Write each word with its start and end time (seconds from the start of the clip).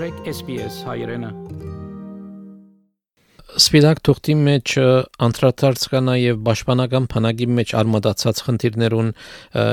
մտրեք 0.00 0.28
SPS 0.32 0.76
հայրենը։ 0.88 1.28
Սպիտակ 3.60 3.98
թուղթի 4.06 4.36
մեջ 4.46 4.72
անդրադարձ 5.26 5.82
կա 5.92 6.00
նաև 6.06 6.38
պաշտպանական 6.46 7.08
բանակի 7.12 7.48
մեջ 7.58 7.74
արմատացած 7.82 8.40
խնդիրներուն 8.46 9.12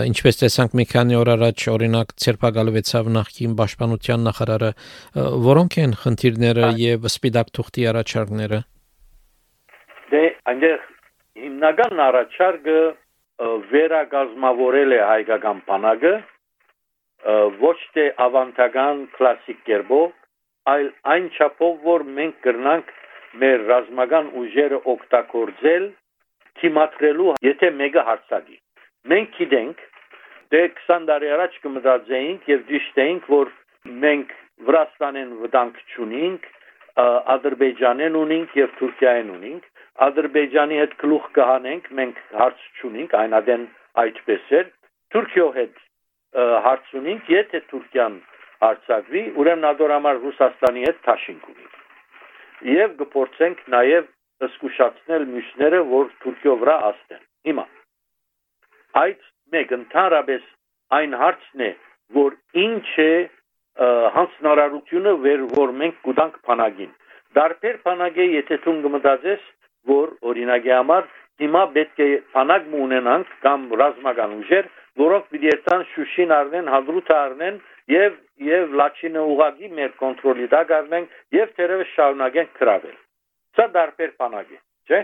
ինչպես 0.09 0.39
տեսանք 0.41 0.75
մի 0.79 0.85
քանի 0.91 1.17
օր 1.21 1.31
առաջ 1.37 1.65
օրինակ 1.77 2.13
ցերպակալվեցավ 2.25 3.11
նախկին 3.15 3.55
պաշտպանության 3.61 4.27
նախարարը 4.27 4.71
որոնք 5.47 5.79
են 5.87 5.97
խնդիրները 6.03 6.71
եւ 6.83 7.07
սպիտակ 7.13 7.53
թուղթի 7.55 7.87
առաջարկները 7.95 8.63
Դե 10.11 10.23
այնտեղ 10.51 10.79
հիմնական 11.47 12.07
առաջարկը 12.11 12.79
վերագազմավորել 13.71 14.97
է 14.97 15.05
հայկական 15.07 15.63
բանակը 15.71 16.17
ոչ 17.61 17.77
թե 17.95 18.05
ավանդական 18.27 19.03
կլասիկ 19.17 19.59
կերպով, 19.67 20.09
այլ 20.73 20.89
այն 21.13 21.29
չափով, 21.37 21.75
որ 21.83 22.03
մենք 22.17 22.41
կրնանք 22.45 22.91
մեր 23.41 23.63
ռազմական 23.71 24.27
ուժերը 24.41 24.79
օգտագործել 24.93 25.87
թիմատրելու, 26.61 27.33
եթե 27.47 27.69
մեկը 27.81 28.03
հարցակի։ 28.09 28.57
Մենք 29.11 29.37
գիտենք, 29.37 29.81
դե 30.53 30.61
20 30.81 31.07
տարի 31.09 31.31
առաջ 31.37 31.57
կմտածեինք 31.63 32.51
եւ 32.51 32.61
դիշտեինք, 32.71 33.31
որ 33.37 33.51
մենք 34.05 34.35
Վրաստանեն 34.67 35.33
վտանգ 35.41 35.75
չունենք, 35.93 36.45
Ադրբեջանեն 37.33 38.15
ունենք 38.17 38.55
եւ 38.57 38.71
Թուրքիային 38.77 39.27
ունենք, 39.35 39.67
Ադրբեջանի 40.07 40.79
հետ 40.81 40.95
գլուխ 41.03 41.27
կհանենք, 41.37 41.91
մենք 41.99 42.23
հարց 42.39 42.63
չունենք, 42.79 43.13
այնադեն 43.21 43.67
այդպես 44.03 44.49
էր։ 44.59 44.71
Թուրքիո 45.13 45.47
հետ 45.57 45.77
հարց 46.37 46.91
ունենք, 47.01 47.31
եթե 47.33 47.61
Թուրքիան 47.71 48.19
հարցակվի, 48.63 49.23
ուրեմն 49.41 49.69
ադոր 49.71 49.93
համար 49.95 50.21
Ռուսաստանի 50.25 50.85
հետ 50.87 51.01
թաշինք 51.07 51.49
ունի։ 51.53 51.67
Եվ 52.77 52.93
գործենք 53.15 53.65
նաև 53.73 54.07
զսկուշացնել 54.45 55.25
մյուսները, 55.33 55.81
որ 55.93 56.13
Թուրքիո 56.23 56.55
վրա 56.61 56.77
աստեն։ 56.91 57.23
Հիմա 57.47 57.65
այդ 59.01 59.19
մեկ 59.53 59.73
ընդհանրապես 59.77 60.47
այն 60.97 61.13
հարցն 61.21 61.63
է, 61.67 61.71
որ 62.17 62.37
ինչ 62.63 62.87
է 63.03 63.11
հանցնարարությունը, 64.17 65.13
վեր 65.25 65.43
որ 65.57 65.73
մենք 65.81 66.01
կուտանք 66.07 66.37
փանագին։ 66.47 66.91
Դարբեր 67.37 67.77
փանագե, 67.85 68.25
եթե 68.37 68.57
ցուն 68.63 68.79
կմտածես, 68.85 69.43
որ 69.91 70.13
օրինակի 70.31 70.73
համար 70.73 71.09
հիմա 71.43 71.63
պետք 71.75 71.99
է 72.01 72.09
փանակ 72.33 72.69
ունենանք 72.87 73.33
կամ 73.43 73.65
ռազմական 73.81 74.33
ուժեր, 74.37 74.69
որոնք 74.97 75.25
պիտի 75.31 75.49
երթան 75.51 75.83
Շուշին 75.93 76.31
առնեն, 76.37 76.69
Հադրութը 76.73 77.15
առնեն 77.17 77.57
եւ 77.93 78.15
եւ 78.47 78.73
Լաչինը 78.79 79.23
ուղագի 79.33 79.69
մեր 79.77 79.91
կոնտրոլի 80.01 80.47
տակ 80.53 80.73
առնենք 80.77 81.13
եւ 81.37 81.53
թերևս 81.57 81.93
շարունակենք 81.97 82.51
կրավել։ 82.57 82.97
Սա 83.57 83.65
դարբեր 83.77 84.11
բանակ 84.21 84.51
է, 84.53 84.59
չէ՞։ 84.87 85.01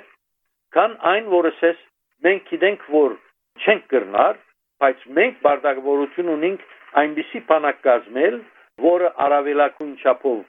Կան 0.77 0.95
այն, 1.13 1.29
որը 1.33 1.51
ասես 1.53 1.79
մենք 2.27 2.49
գիտենք, 2.49 2.83
որ 2.93 3.15
չենք 3.63 3.87
կրնար, 3.93 4.37
բայց 4.83 5.05
մենք 5.17 5.39
բարդագորություն 5.47 6.33
ունենք 6.33 6.67
այնպիսի 7.03 7.41
բանակ 7.49 7.81
կազմել, 7.87 8.37
որը 8.83 9.09
արավելակուն 9.25 9.91
չափով 10.03 10.39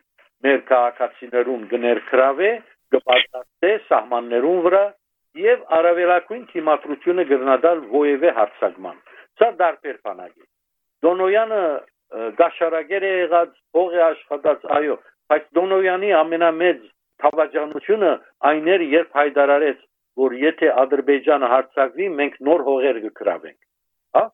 մեր 0.44 0.60
քաղաքացիներուն 0.68 1.64
գներկրավե, 1.72 2.52
կպարտացե 2.94 3.72
սահմաններուն 3.88 4.60
վրա 4.68 4.84
եւ 5.44 5.64
արավելակույն 5.78 6.44
թիմատրությունը 6.52 7.24
գրնադալ 7.32 7.84
ովևէ 8.00 8.32
հարցակման 8.38 8.98
Սա 9.40 9.48
դարբեր 9.60 9.98
բանակ 10.08 10.34
է։ 10.34 10.46
Դոնոյանը 11.04 11.62
գաշարագեր 12.38 13.04
է 13.08 13.12
եղած, 13.14 13.52
հող 13.78 13.96
է 13.98 14.02
աշխատած, 14.08 14.68
այո, 14.78 14.96
բայց 15.32 15.50
Դոնոյանի 15.58 16.10
ամենամեծ 16.20 16.86
թավաճանությունը 17.24 18.12
այն 18.50 18.70
էր, 18.74 18.86
երբ 18.94 19.18
հայտարարեց, 19.18 19.84
որ 20.24 20.34
եթե 20.44 20.70
Ադրբեջանը 20.84 21.50
հարցակվի, 21.54 22.08
մենք 22.20 22.40
նոր 22.48 22.64
հողեր 22.68 23.00
կգրավենք, 23.04 23.60
հա? 24.18 24.24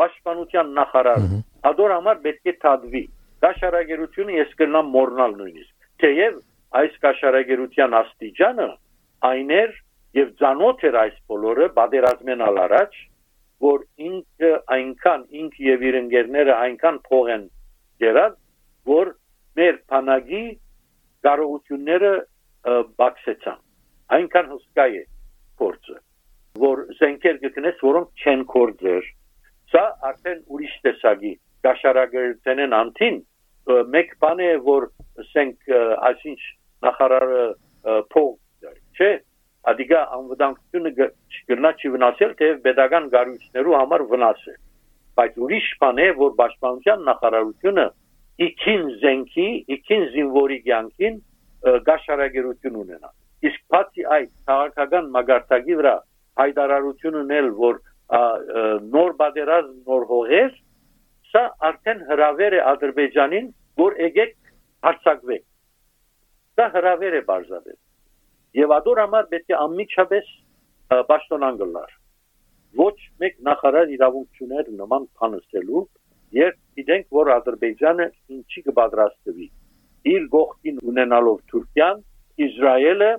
Պաշտպանության 0.00 0.72
նախարարը 0.76 1.42
Ադոր 1.66 1.92
համար 1.96 2.18
պետք 2.24 2.50
է 2.50 2.54
թադվի։ 2.62 3.02
Գաշարագերությունը 3.44 4.34
ես 4.36 4.52
կնամ 4.60 4.90
մորնալ 4.96 5.32
նույնիսկ։ 5.40 5.72
Թեև 6.02 6.36
այս 6.80 6.98
գաշարագերության 7.06 7.96
աստիճանը 8.00 8.68
այն 9.30 9.52
էր 9.56 9.72
եւ 10.20 10.30
ցանոթ 10.42 10.84
էր 10.90 10.98
այս 11.02 11.16
բոլորը 11.32 11.66
բادرազմենալ 11.78 12.60
առաջ 12.66 12.98
որ 13.64 13.84
ինքը 14.08 14.52
այնքան 14.76 15.22
ինք 15.40 15.60
եւ 15.66 15.84
իր 15.88 15.98
ընկերները 16.00 16.56
այնքան 16.56 16.98
փող 17.08 17.30
են 17.36 17.44
գերած, 18.02 18.34
որ 18.90 19.12
մեր 19.56 19.78
փանագի 19.92 20.42
կարողությունները 21.26 22.12
բացեցան։ 23.00 23.62
Այնքան 24.16 24.50
հսկա 24.52 24.86
է 25.00 25.04
փորձը, 25.60 25.96
որ 26.66 26.82
զենքեր 27.00 27.40
գտնես, 27.46 27.80
որոնք 27.86 28.22
չեն 28.22 28.44
կորձեր։ 28.52 29.08
Սա 29.72 29.84
արդեն 30.10 30.42
ուրիշ 30.56 30.74
տեսակի 30.86 31.32
գաշարագերտենեն 31.66 32.76
անտին 32.76 33.16
մեկ 33.66 34.12
բան 34.22 34.42
է 34.46 34.50
որ 34.66 34.88
ասենք 35.22 35.72
այսինչ 36.08 36.38
նախարարը 36.86 37.40
փող 38.14 38.28
չէ 38.98 39.10
Ադիգա 39.66 40.00
անվտանգությունը 40.14 40.90
գտնա 40.96 41.70
չի 41.74 41.90
վնասել, 41.94 42.32
թեև 42.38 42.58
pedagogan 42.66 43.06
գարուցներու 43.14 43.76
համար 43.76 44.02
վնաս 44.10 44.42
է։ 44.52 44.54
Բայց 45.18 45.38
ուրիշ 45.46 45.70
բան 45.80 46.00
է, 46.02 46.06
որ 46.20 46.34
Պաշտպանության 46.40 47.00
նախարարությունը 47.08 47.86
իքին 48.46 48.84
զենքի, 49.02 49.46
իքին 49.76 50.04
զինվորի 50.12 50.58
ցանկին 50.66 51.16
գաշարագերություն 51.88 52.76
ունենա։ 52.82 53.10
Իսկ 53.50 53.64
բացի 53.74 54.06
այդ 54.16 54.30
քաղաքական 54.50 55.08
մագարտակի 55.16 55.78
վրա 55.80 55.94
հայտարարություն 56.42 57.18
ունել, 57.22 57.48
որ 57.62 57.80
նոր 58.94 59.16
բادرազմ, 59.22 59.74
նոր 59.88 60.06
հողեր, 60.12 60.52
սա 61.32 61.42
արդեն 61.70 62.04
հրավեր 62.12 62.58
է 62.60 62.62
Ադրբեջանին, 62.74 63.50
որ 63.82 63.98
եկեք 64.04 64.36
հարցակվեք։ 64.86 65.44
Սա 66.56 66.68
հրավեր 66.76 67.18
է 67.18 67.24
բարձրացնել 67.32 67.80
Եվ 68.56 68.72
ադոր 68.76 69.00
համար 69.02 69.28
պետք 69.32 69.52
է 69.52 69.56
անմիջապես 69.60 70.32
պաշտոնան 71.10 71.60
գլար։ 71.60 71.94
Ոչ 72.80 72.96
մեկ 73.22 73.38
նախարար 73.48 73.92
իրավունք 73.96 74.40
չուներ 74.40 74.70
նման 74.80 75.06
փանստելու, 75.20 75.82
երբ 76.38 76.58
գիտենք, 76.78 77.06
որ 77.18 77.30
Ադրբեջանը 77.36 78.06
ինչի 78.36 78.62
կպատրաստվի։ 78.66 79.46
Իր 80.16 80.26
գողքին 80.34 80.82
ունենալով 80.92 81.38
Թուրքիան, 81.52 82.02
Իսրայելը, 82.46 83.12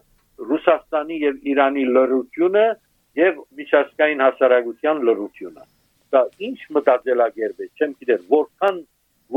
Ռուսաստանի 0.52 1.18
եւ 1.24 1.48
Իրանի 1.54 1.86
լրությունը 1.98 2.66
եւ 3.18 3.42
միջազգային 3.60 4.22
հասարակության 4.26 5.02
լրությունը։ 5.10 5.66
Դա 6.14 6.22
ինչ 6.48 6.60
մտածելակերպ 6.78 7.64
է, 7.66 7.68
չեմ 7.78 7.96
գիտեր, 8.02 8.22
որքան 8.34 8.78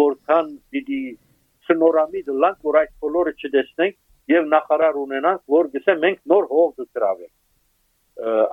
որքան 0.01 0.51
պիտի 0.71 1.01
սնորամիտ 1.67 2.29
լանք, 2.43 2.59
որ 2.69 2.79
այդ 2.81 2.93
բոլորը 3.05 3.33
չտեսնենք 3.41 3.97
եւ 4.31 4.49
նախարար 4.55 4.99
ունենանք, 5.01 5.43
որ 5.57 5.69
գսե 5.75 5.97
մենք 6.05 6.21
նոր 6.33 6.49
հող 6.51 6.73
դրավենք։ 6.81 7.35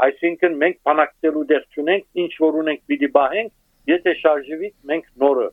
Այսինքն 0.07 0.57
մենք 0.63 0.77
բանակցելու 0.87 1.45
դեր 1.51 1.63
չունենք, 1.75 2.05
ինչ 2.23 2.31
որ 2.43 2.59
ունենք 2.61 2.83
պիտի 2.91 3.09
բահենք, 3.17 3.51
եթե 3.91 4.13
շարժվի 4.21 4.69
մենք 4.91 5.07
նորը 5.23 5.47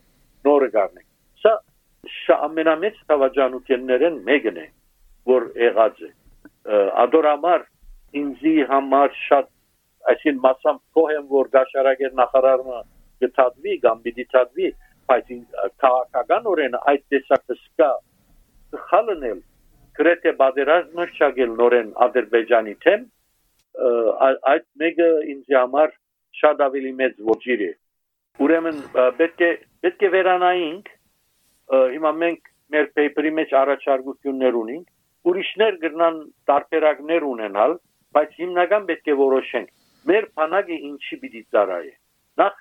նորը 0.49 0.69
գարնենք։ 0.75 1.09
Սա 1.45 2.37
ամենամեծ 2.45 2.97
հավաջանություններն 3.11 4.17
մեկն 4.29 4.59
է, 4.61 4.67
որ 5.31 5.47
եղած 5.65 6.03
է։ 6.05 6.11
Ադորամար 7.05 7.65
ինձի 8.21 8.55
համար 8.71 9.15
շատ 9.25 9.51
այսին 10.13 10.41
մասամ 10.45 10.81
փոխեմ 10.97 11.27
որ 11.33 11.51
գաշարագեր 11.55 12.13
նախարարը 12.21 12.81
գտածվի 13.25 13.77
կամ 13.85 14.03
պիտի 14.05 14.27
տածվի 14.35 14.69
բայց 15.11 15.33
քաղաքական 15.85 16.49
օրենը 16.53 16.81
այդ 16.93 17.05
տեսակը 17.15 17.57
սկա 17.57 17.91
խալնել 18.91 19.41
գրեթե 19.99 20.33
բادرազմ 20.41 20.99
մշակել 21.01 21.53
նորեն 21.61 21.93
ադրբեջանի 22.07 22.75
թեմ 22.85 23.05
այդ 24.55 24.67
մեګه 24.83 25.09
ինձ 25.35 25.55
համար 25.59 25.95
շատ 26.41 26.65
ավելի 26.67 26.93
մեծ 27.01 27.23
ոչիր 27.31 27.65
է 27.69 27.71
ուրեմն 28.47 28.81
պետք 29.21 29.45
է 29.49 29.51
պետք 29.87 30.05
է 30.09 30.11
վերանայինք 30.15 30.91
հիմա 31.95 32.13
մենք 32.25 32.51
մեր 32.75 32.91
paper-ի 32.99 33.33
մեջ 33.39 33.55
առաջարկություններ 33.61 34.59
ունենք 34.61 35.31
ուրիշներ 35.31 35.79
գրնան 35.85 36.19
տարբերակներ 36.51 37.27
ունենալ 37.31 37.79
բայց 38.17 38.37
հիմնական 38.41 38.89
պետք 38.91 39.11
է 39.13 39.17
որոշենք 39.21 39.73
մեր 40.11 40.29
փանագը 40.39 40.79
ինչի 40.91 41.19
պիտի 41.23 41.43
ծառայի 41.55 41.93
նախ 42.43 42.59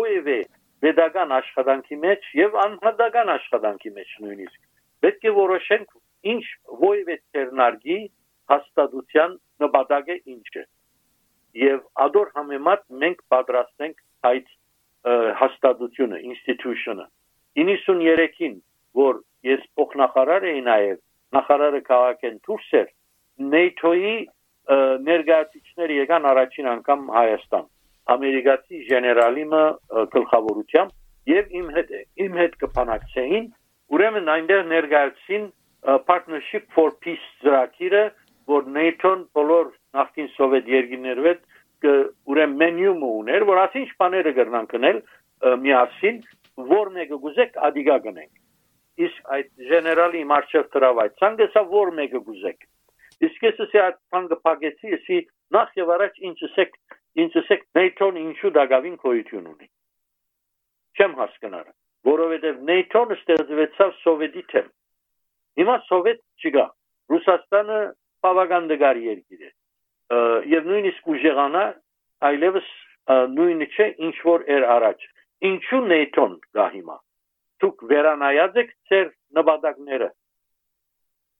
ովևէ 0.00 0.38
pedagogan 0.84 1.34
աշխատանքի 1.38 1.98
մեջ 2.04 2.26
եւ 2.38 2.56
անհատական 2.64 3.30
աշխատանքի 3.34 3.92
մեջ 3.98 4.10
նույնիսկ 4.24 4.58
պետք 5.06 5.28
է 5.30 5.32
որոշենք 5.38 5.94
ինչ 6.32 6.44
ովևէ 6.74 7.16
տերնարգի 7.36 7.98
հաստատության 8.52 9.36
նպատակը 9.64 10.16
ինչ 10.34 10.48
է 10.60 10.64
եւ 11.64 11.82
ադոր 12.06 12.30
համեմատ 12.38 12.84
մենք 13.02 13.20
պատրաստենք 13.34 14.00
այդ 14.30 14.48
հաստատությունը 15.40 16.20
institution-ը 16.30 17.06
93-ին 17.60 18.56
որ 18.98 19.20
ես 19.46 19.66
փոխնախարար 19.78 20.46
էի 20.50 20.62
նաև 20.68 21.00
նախարարը 21.36 21.80
քաղաքեն 21.88 22.40
դուրս 22.48 22.68
էր 22.80 22.88
NATO-ի 23.54 24.14
ներգաղթիչները 25.08 25.96
եկան 26.00 26.28
առաջին 26.30 26.68
անգամ 26.74 27.08
Հայաստան 27.14 27.66
ամերիկացի 28.14 28.80
գեներալիմը 28.90 29.64
գլխավորությամբ 30.14 31.30
եւ 31.34 31.52
իմ 31.60 31.68
հետ 31.76 31.92
իմ 32.24 32.38
հետ 32.40 32.56
կփանակցեին 32.64 33.46
ուրեմն 33.96 34.30
այնտեղ 34.34 34.64
ներգաղթին 34.72 35.44
partnership 35.84 36.70
for 36.74 36.90
peace 37.04 37.26
ծրագիրը 37.42 38.04
որ 38.50 38.70
NATO-ն 38.76 39.26
բոլոր 39.36 39.72
նախկին 39.98 40.30
սովետ 40.36 40.70
երկրներով 40.74 41.28
հետ 41.30 41.42
ուրեմն 42.32 42.56
մենյու 42.62 42.94
ուներ 43.08 43.44
որ 43.50 43.60
ասինչ 43.64 43.88
բաները 44.00 44.32
կգնան 44.38 44.68
կնել 44.72 45.00
միասին 45.64 46.20
որ 46.70 46.90
մեկը 46.96 47.18
գուզեք 47.24 47.58
ադիգա 47.68 47.96
գնենք 48.06 49.04
իսկ 49.04 49.32
այդ 49.36 49.48
գեներալի 49.70 50.22
մարշալ 50.32 50.66
տրավայ 50.74 51.06
ցանկեսա 51.20 51.62
որ 51.72 51.92
մեկը 52.00 52.20
գուզեք 52.28 52.68
իսկ 53.28 53.46
ես 53.48 53.62
ասի 53.64 53.80
այդ 53.84 53.98
ցանկը 54.14 54.38
փակեցի 54.48 54.92
եսի 54.94 55.18
նախ 55.56 55.74
եւ 55.80 55.92
առաջ 55.96 56.20
ինչսեք 56.30 56.78
ինչսեք 57.24 57.66
NATO-ն 57.78 58.20
ինչու 58.24 58.52
դակավին 58.58 58.96
կոյություն 59.04 59.50
ունի 59.52 59.68
չեմ 60.94 61.18
հասկանալ 61.20 61.68
որովհետեւ 62.10 62.62
NATO-ն 62.70 63.14
ստեղծվեցավ 63.18 63.94
սովետի 64.04 64.44
թեմ 64.54 64.72
հիմա 65.60 65.76
սովետ 65.88 66.20
չկա 66.44 66.66
ռուսաստանը 67.14 67.78
բավական 68.24 68.68
դգար 68.72 69.00
երկիր 69.04 69.44
է 69.48 69.50
եւ 70.54 70.68
նույնիսկ 70.70 71.10
ուժեղանա 71.14 71.64
այլևս 72.30 72.68
նույնը 73.36 73.68
չէ 73.74 73.86
ինչ 74.08 74.16
որ 74.26 74.46
էր 74.56 74.66
առաջ 74.74 75.06
ինչու 75.50 75.82
NATO-ն 75.92 76.36
գա 76.58 76.66
հիմա 76.74 76.96
դուք 77.64 77.84
վերանայած 77.90 78.60
եք 78.64 78.70
ծեր 78.90 79.08
նպատակները 79.38 80.10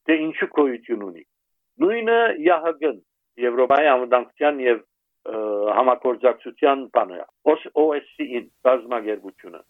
դե 0.09 0.17
ինչու 0.25 0.51
կոյություն 0.59 1.05
ունի 1.09 1.23
նույնը 1.83 2.19
ՀՀԳ-ն 2.45 2.99
Եվրոպայի 3.45 3.87
անվտանգության 3.91 4.59
եւ 4.63 4.83
համագործակցության 5.75 6.83
բանը 6.95 7.23
OSCE-ին 7.51 8.45
բազմագերբությունը 8.67 9.61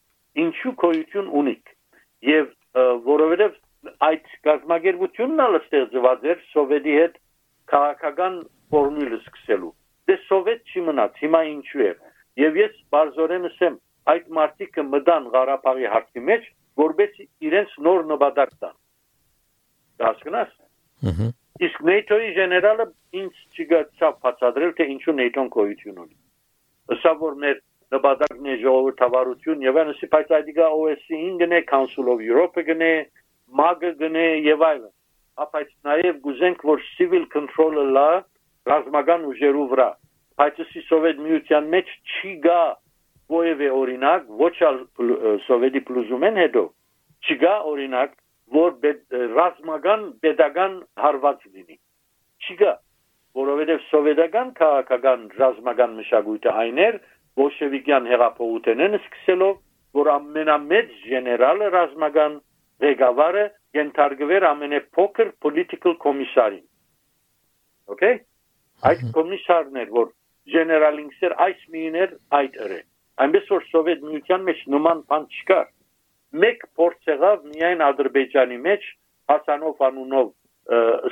ինչու 0.44 0.74
կոյություն 0.84 1.30
ունիք 1.42 1.72
եւ 2.30 2.52
որովհետեւ 3.08 3.56
այդ 4.10 4.36
գազագերբությունն 4.48 5.46
ալ 5.46 5.58
ստեղծված 5.62 6.28
էր 6.34 6.44
սովետի 6.52 6.96
հետ 7.00 7.18
քաղաքական 7.72 8.38
ֆորմուլը 8.76 9.20
սկսելու 9.22 9.74
դե 10.10 10.20
սովետ 10.26 10.72
չի 10.72 10.86
մնաց 10.90 11.24
հիմա 11.26 11.42
ինչու 11.56 11.86
է 11.86 11.92
եւ 12.46 12.60
ես 12.62 12.78
բարձորեն 12.96 13.50
ասեմ 13.50 13.78
այդ 14.12 14.28
մարտիկը 14.38 14.84
մտան 14.92 15.30
Ղարաբաղի 15.34 15.88
հարցի 15.94 16.24
մեջ, 16.30 16.50
որբես 16.82 17.22
իրենց 17.48 17.72
նոր 17.86 18.04
նպատակ 18.12 18.52
տան։ 18.62 18.76
Հասկանաս։ 20.06 20.52
Ահա։ 21.12 21.30
Իսկ 21.66 21.84
NATO-ի 21.90 22.30
գեներալը 22.36 22.86
ինձ 23.22 23.62
չգացավ 23.64 24.18
բացատրել, 24.26 24.74
թե 24.78 24.88
ինչու 24.96 25.16
NATO-ն 25.20 25.50
գոյություն 25.56 26.02
ունի։ 26.04 26.16
Ըստ 26.96 27.08
որ 27.22 27.38
մեր 27.46 27.62
նպատակն 27.96 28.50
է 28.52 28.56
ժողովրդավարություն 28.66 29.64
եւ 29.66 29.80
այնսի 29.82 30.10
բայց 30.16 30.34
այդիկա 30.38 30.68
OSCE-ին 30.76 31.38
գնե, 31.42 31.62
Council 31.72 32.12
of 32.14 32.24
Europe-ը 32.26 32.66
գնե, 32.70 32.92
MAG-ը 33.60 33.92
գնե 34.02 34.26
եւ 34.46 34.66
այլն։ 34.70 34.94
Ապա 35.46 35.62
նաեւ 35.90 36.20
գուզենք 36.26 36.66
որ 36.72 36.82
civil 36.96 37.28
control-ը 37.36 37.86
լա 37.98 38.10
ռազմական 38.72 39.28
ուժերու 39.32 39.68
վրա։ 39.76 39.90
Բայց 40.40 40.58
սովետ 40.90 41.22
միության 41.26 41.70
մեջ 41.76 41.92
չի 42.16 42.32
գա 42.46 42.62
որևէ 43.32 43.70
օրինակ 43.74 44.28
ոչ 44.42 44.56
ալ 44.70 44.80
սովետի 45.46 45.82
փլուզումեն 45.88 46.40
հետո 46.42 46.64
չկա 47.26 47.54
օրինակ 47.72 48.12
որ 48.56 48.76
ռազմական 49.38 50.04
pedagogan 50.22 50.76
հարված 51.02 51.46
լինի 51.50 51.78
չկա 52.46 52.74
որովհետև 53.40 53.86
սովետական 53.90 54.52
քաղաքական 54.60 55.24
ռազմական 55.40 55.96
մշակույթը 56.02 56.54
այն 56.64 56.82
էր 56.88 57.00
բոլշևիկյան 57.40 58.10
հեղափոխությունն 58.12 59.00
սկսելով 59.00 59.56
որ 60.00 60.12
ամենամեծ 60.16 60.94
գեներալը 61.10 61.72
ռազմական 61.78 62.38
ղեկավարը 62.83 63.45
ենթարկվեր 63.77 64.45
ամենափոքր 64.50 65.31
political 65.45 65.95
commissar-ին։ 66.06 66.66
Okay։ 67.95 68.16
Այդ 68.89 69.04
կոմիսարն 69.16 69.80
էր, 69.83 69.89
որ 69.95 70.12
գեներալ 70.56 71.00
ինքսեր 71.06 71.36
այս 71.45 71.62
միներ 71.75 72.16
այդ 72.39 72.60
էր։ 72.66 72.74
Այնպես 73.25 73.51
որ 73.56 73.66
Սովետ 73.72 74.06
միության 74.10 74.45
մեջ 74.50 74.62
նման 74.75 75.01
բան 75.12 75.27
չկար։ 75.31 75.68
Մեկ 76.44 76.66
փորձ 76.80 77.10
եղավ 77.12 77.45
միայն 77.51 77.83
Ադրբեջանի 77.86 78.57
մեջ 78.66 78.88
Հասանով 79.31 79.83
անունով 79.88 80.31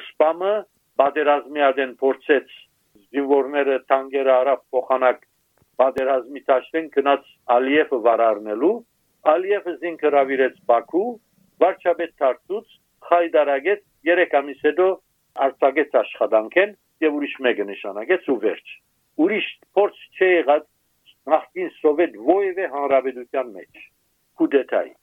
սպամը 0.03 0.53
բادرազմի 1.01 1.63
ադեն 1.69 1.93
փորձեց 2.03 2.57
զինվորները 3.13 3.77
տանգերը 3.91 4.33
արավ 4.33 4.59
փոխանակ 4.73 5.23
բادرազմի 5.81 6.41
տաշվեն 6.49 6.89
գնաց 6.97 7.29
Ալիևը 7.55 7.99
վարարնելու 8.07 8.73
Ալիևը 9.33 9.73
զինքը 9.83 10.11
հավիրեց 10.17 10.59
Բաքու 10.69 11.07
վարչապետ 11.63 12.15
Թարթուց 12.21 12.77
խայդարագեց 13.09 13.81
3 14.13 14.37
ամիս 14.39 14.63
հետո 14.67 14.87
արտագեց 15.47 15.95
աշխատանքեն 16.03 16.75
եւ 17.03 17.15
ուրիշ 17.19 17.35
մեկը 17.47 17.65
նշանակեց 17.69 18.27
ու 18.33 18.39
վերջ 18.43 18.73
ուրիշ 19.23 19.47
փորձ 19.77 20.03
չի 20.17 20.29
եղած 20.33 20.67
նախկին 21.33 21.71
սովետ 21.79 22.13
ովևէ 22.35 22.67
հանրապետության 22.73 23.47
մեջ 23.57 23.81
կուդետայի 24.41 24.93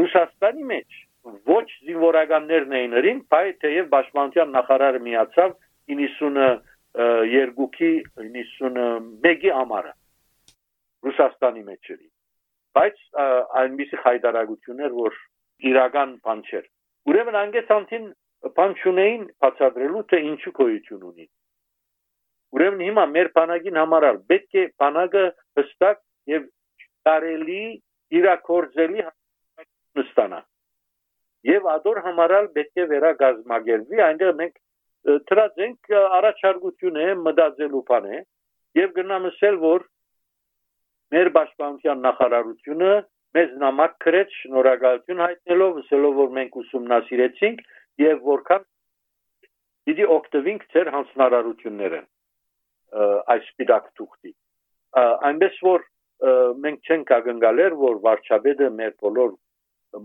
Ռուսաստանի 0.00 0.64
մեջ 0.72 1.00
ոչ 1.48 1.66
զինվորականներն 1.86 2.72
էին 2.78 2.94
հրին, 2.98 3.18
բայց 3.32 3.58
թեև 3.62 3.90
պաշտպանության 3.92 4.48
նախարարը 4.56 5.00
միացավ 5.06 5.50
92-ի 5.92 7.92
91-ի 8.22 9.50
ամառը 9.62 9.92
Ռուսաստանի 11.06 11.62
մեջ 11.68 11.82
էր 11.94 12.02
բայց 12.78 12.96
այնպիսի 13.62 13.96
հայտարարություններ 14.06 14.90
որ 14.98 15.12
իրական 15.70 16.16
բան 16.26 16.42
չէր 16.48 16.66
ուրեմն 17.12 17.38
անգեսանտին 17.42 18.10
բան 18.58 18.74
չունեին 18.82 19.24
բացատրելու 19.44 20.04
թե 20.12 20.20
ինչու 20.32 20.56
գոյություն 20.58 21.06
ունի 21.12 21.26
Ուրեմն 22.52 22.82
հիմա 22.84 23.04
մեր 23.12 23.28
բանակին 23.36 23.78
համարալ 23.80 24.18
պետք 24.30 24.56
է 24.60 24.64
բանակը 24.82 25.22
հստակ 25.58 26.00
եւ 26.32 26.42
կարելի 27.08 27.62
իրակորձելի 28.18 29.06
նստանա։ 30.00 30.40
Եվ 31.48 31.70
ադոր 31.74 32.00
համարալ 32.06 32.50
պետք 32.56 32.82
է 32.82 32.84
վերագազմագերվի, 32.92 34.02
այնտեղ 34.08 34.34
մենք 34.42 34.60
տրածենք 35.30 35.94
առաջարկություն 36.18 37.00
է 37.02 37.08
մտածելու 37.22 37.82
բան 37.88 38.10
է 38.12 38.20
եւ 38.82 38.92
գնամ 39.00 39.26
ասել 39.32 39.58
որ 39.64 39.88
մեր 41.12 41.32
պաշտպանության 41.38 42.06
նախարարությունը 42.08 42.92
մեզ 43.36 43.52
նամակ 43.62 43.94
գրեց 44.04 44.34
շնորհակալություն 44.38 45.22
հայտնելով 45.24 45.78
ասելով 45.82 46.18
որ 46.20 46.32
մենք 46.38 46.58
ուսումնասիրեցինք 46.62 47.62
եւ 48.02 48.26
որքան 48.32 48.66
դիտի 49.88 50.08
օգտվենք 50.16 50.66
ձեր 50.74 50.90
հանձնարարությունները 50.96 52.00
այս 53.34 53.48
սպիտակ 53.52 53.88
թուղթի 54.00 54.32
այնպես 55.30 55.58
որ 55.68 55.88
մենք 56.66 56.92
չենք 56.92 57.14
ակնկալեր 57.16 57.78
որ 57.82 57.98
վարչապետը 58.06 58.68
մեր 58.82 58.92
բոլոր 59.06 59.32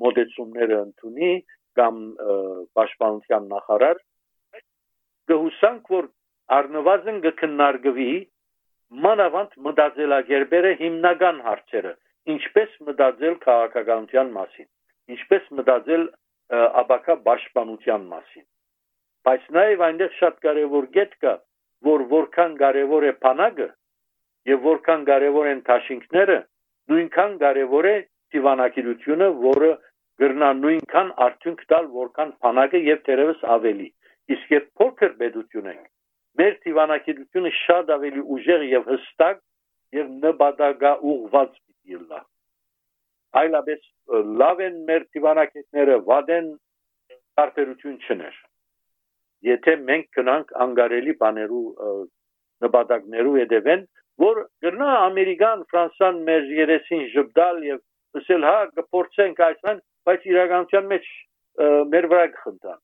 մոդեցումները 0.03 0.79
ընդունի 0.85 1.33
կամ 1.79 1.99
պաշտպանության 2.79 3.51
նախարար 3.51 4.01
գհուսանք 5.31 5.93
որ 5.97 6.09
առնվազն 6.57 7.21
կքննարկվի 7.27 8.11
մանավանդ 9.05 9.55
մտածելակերպերը 9.67 10.73
հիմնական 10.81 11.41
հարցերը 11.47 11.93
ինչպես 12.35 12.77
մտածել 12.89 13.35
քաղաքականության 13.47 14.31
մասին 14.37 14.69
ինչպես 15.17 15.49
մտածել 15.59 16.05
աբակա 16.83 17.17
պաշտպանության 17.27 18.07
մասին 18.13 18.45
բայց 19.27 19.49
նաև 19.57 19.83
այնտեղ 19.87 20.15
շատ 20.21 20.39
կարևոր 20.47 20.87
կետ 20.97 21.19
կա 21.25 21.33
որ 21.85 22.07
որքան 22.13 22.55
կարևոր 22.61 23.05
է 23.07 23.11
բանակը 23.23 23.67
եւ 24.47 24.63
որքան 24.63 25.03
կարևոր 25.09 25.49
են 25.51 25.61
դաշինքները, 25.67 26.37
նույնքան 26.91 27.33
կարևոր 27.43 27.87
է 27.91 27.95
դիվանագիտությունը, 28.35 29.27
որը 29.43 29.71
գրնա 30.23 30.49
նույնքան 30.61 31.09
արդյունք 31.25 31.63
տալ, 31.71 31.89
որքան 31.97 32.31
բանակը 32.45 32.81
եւ 32.87 33.01
դերևս 33.09 33.43
ավելի։ 33.57 33.87
Իսկ 34.35 34.53
երբ 34.55 34.67
փոքր 34.79 35.11
պետություն 35.21 35.69
ենք, 35.73 35.83
մեր 36.39 36.55
դիվանագիտությունը 36.67 37.51
շատ 37.59 37.91
ավելի 37.97 38.23
ուժեղ 38.37 38.65
եւ 38.71 38.89
հստակ 38.93 39.43
եւ 39.97 40.09
նպատակա 40.23 40.91
ուղված 41.11 41.53
լա։ 41.95 42.21
Այլապես 43.41 43.81
լավ 44.41 44.61
են 44.67 44.77
մեր 44.87 45.05
դիվանագետները, 45.15 45.97
վադեն 46.09 46.47
տարբերություն 47.37 47.97
չներ 48.07 48.37
եթե 49.45 49.75
մենք 49.87 50.07
գնանք 50.17 50.53
անգարելի 50.65 51.13
բաներու 51.21 51.65
նպատակներու 52.65 53.35
հետևեն, 53.37 53.83
որ 54.23 54.39
գրնա 54.65 54.89
ամերիկան, 55.03 55.63
ֆրանսան 55.71 56.21
մեր 56.29 56.49
երեսին 56.57 57.03
ժպտալ 57.13 57.61
եւ 57.67 57.83
ասել 58.17 58.47
հա 58.47 58.57
կփորձենք 58.79 59.41
այսան, 59.47 59.81
բայց 60.09 60.27
իրականության 60.33 60.91
մեջ 60.93 61.09
մեր 61.93 62.09
վրա 62.13 62.25
կխնդան 62.33 62.79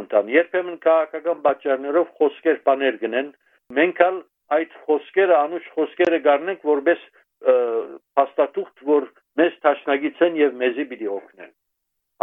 խնդան 0.00 0.30
երբեմն 0.34 0.76
քաղաքական 0.84 1.42
պատճառներով 1.46 2.08
խոսքեր 2.18 2.56
բաներ 2.68 2.96
գնեն 3.02 3.28
մենք 3.78 4.00
ալ 4.06 4.16
այդ 4.56 4.72
խոսքերը 4.86 5.36
անուշ 5.40 5.68
խոսքերը 5.76 6.18
գառնենք 6.26 6.64
որպես 6.70 7.04
հաստատուղթ 7.40 8.84
որ 8.90 9.08
մեզ 9.40 9.58
տաշնագից 9.64 10.22
են 10.26 10.38
եւ 10.40 10.56
մեզի 10.62 10.86
պիտի 10.92 11.10
օգնեն 11.16 11.52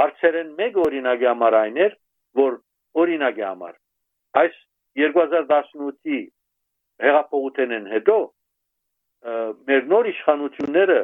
հարցերեն 0.02 0.50
մեկ 0.62 0.80
օրինակի 0.86 1.28
համար 1.32 1.58
այն 1.60 1.80
էր 1.86 1.94
որ 2.42 2.58
օրինակի 3.04 3.46
համար 3.48 3.76
այս 4.42 4.58
2018-ի 5.02 6.20
հեղափոխությունեն 7.06 7.88
հետո 7.94 8.18
մեր 9.70 9.88
նոր 9.94 10.10
իշխանությունները 10.14 11.00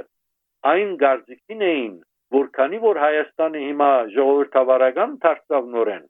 այն 0.74 0.94
գարձիկին 1.04 1.66
էին 1.70 1.96
որ 2.34 2.48
քանի 2.58 2.80
որ 2.84 3.00
Հայաստանը 3.04 3.64
հիմա 3.64 3.90
ժողովրդավարական 4.14 5.18
դարձավ 5.26 5.68
նորեն 5.74 6.06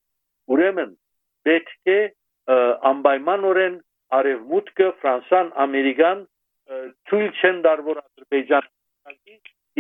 ուրեմն 0.55 0.91
պետք 1.47 1.91
է 1.95 1.99
անպայմանորեն 2.91 3.75
արևմուտքը 4.19 4.87
ֆրանսան 5.01 5.51
ամերիկան 5.65 6.23
թույլ 7.09 7.29
չեն 7.39 7.61
դար 7.67 7.83
որ 7.89 8.01
ադրբեջան 8.03 8.69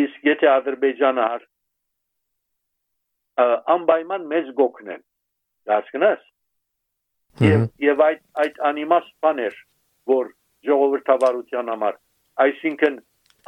իսկ 0.03 0.27
եթե 0.29 0.49
ադրբեջանը 0.53 1.27
անպայման 3.75 4.27
մեզ 4.33 4.51
գոքնեն 4.59 5.03
դասկնաս 5.71 6.25
եւ 7.47 7.65
եւ 7.87 8.03
այդ 8.07 8.21
այդ 8.43 8.59
անիմաստ 8.71 9.13
բաներ 9.25 9.55
որ 10.13 10.29
ժողովրդավարության 10.67 11.71
համար 11.73 11.97
այսինքն 12.47 13.01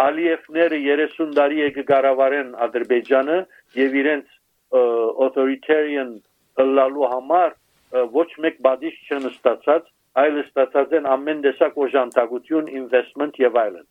Ալիևները 0.04 0.77
30 0.86 1.36
տարի 1.36 1.62
է 1.65 1.68
կգարավարեն 1.75 2.50
Ադրբեջանը 2.65 3.38
եւ 3.80 3.94
իրենց 4.01 4.34
authoritarian 5.25 6.10
լալու 6.80 7.12
համար 7.13 7.54
ոչ 8.15 8.27
մեկ 8.44 8.58
բադիշ 8.65 8.98
չեն 9.08 9.30
ստացած, 9.30 9.88
այլ 10.22 10.38
ստացած 10.45 10.93
են 11.00 11.07
ամեն 11.12 11.41
տեսակ 11.45 11.79
օժանդակություն, 11.86 12.67
investment 12.79 13.39
եւ 13.41 13.57
այլն։ 13.62 13.88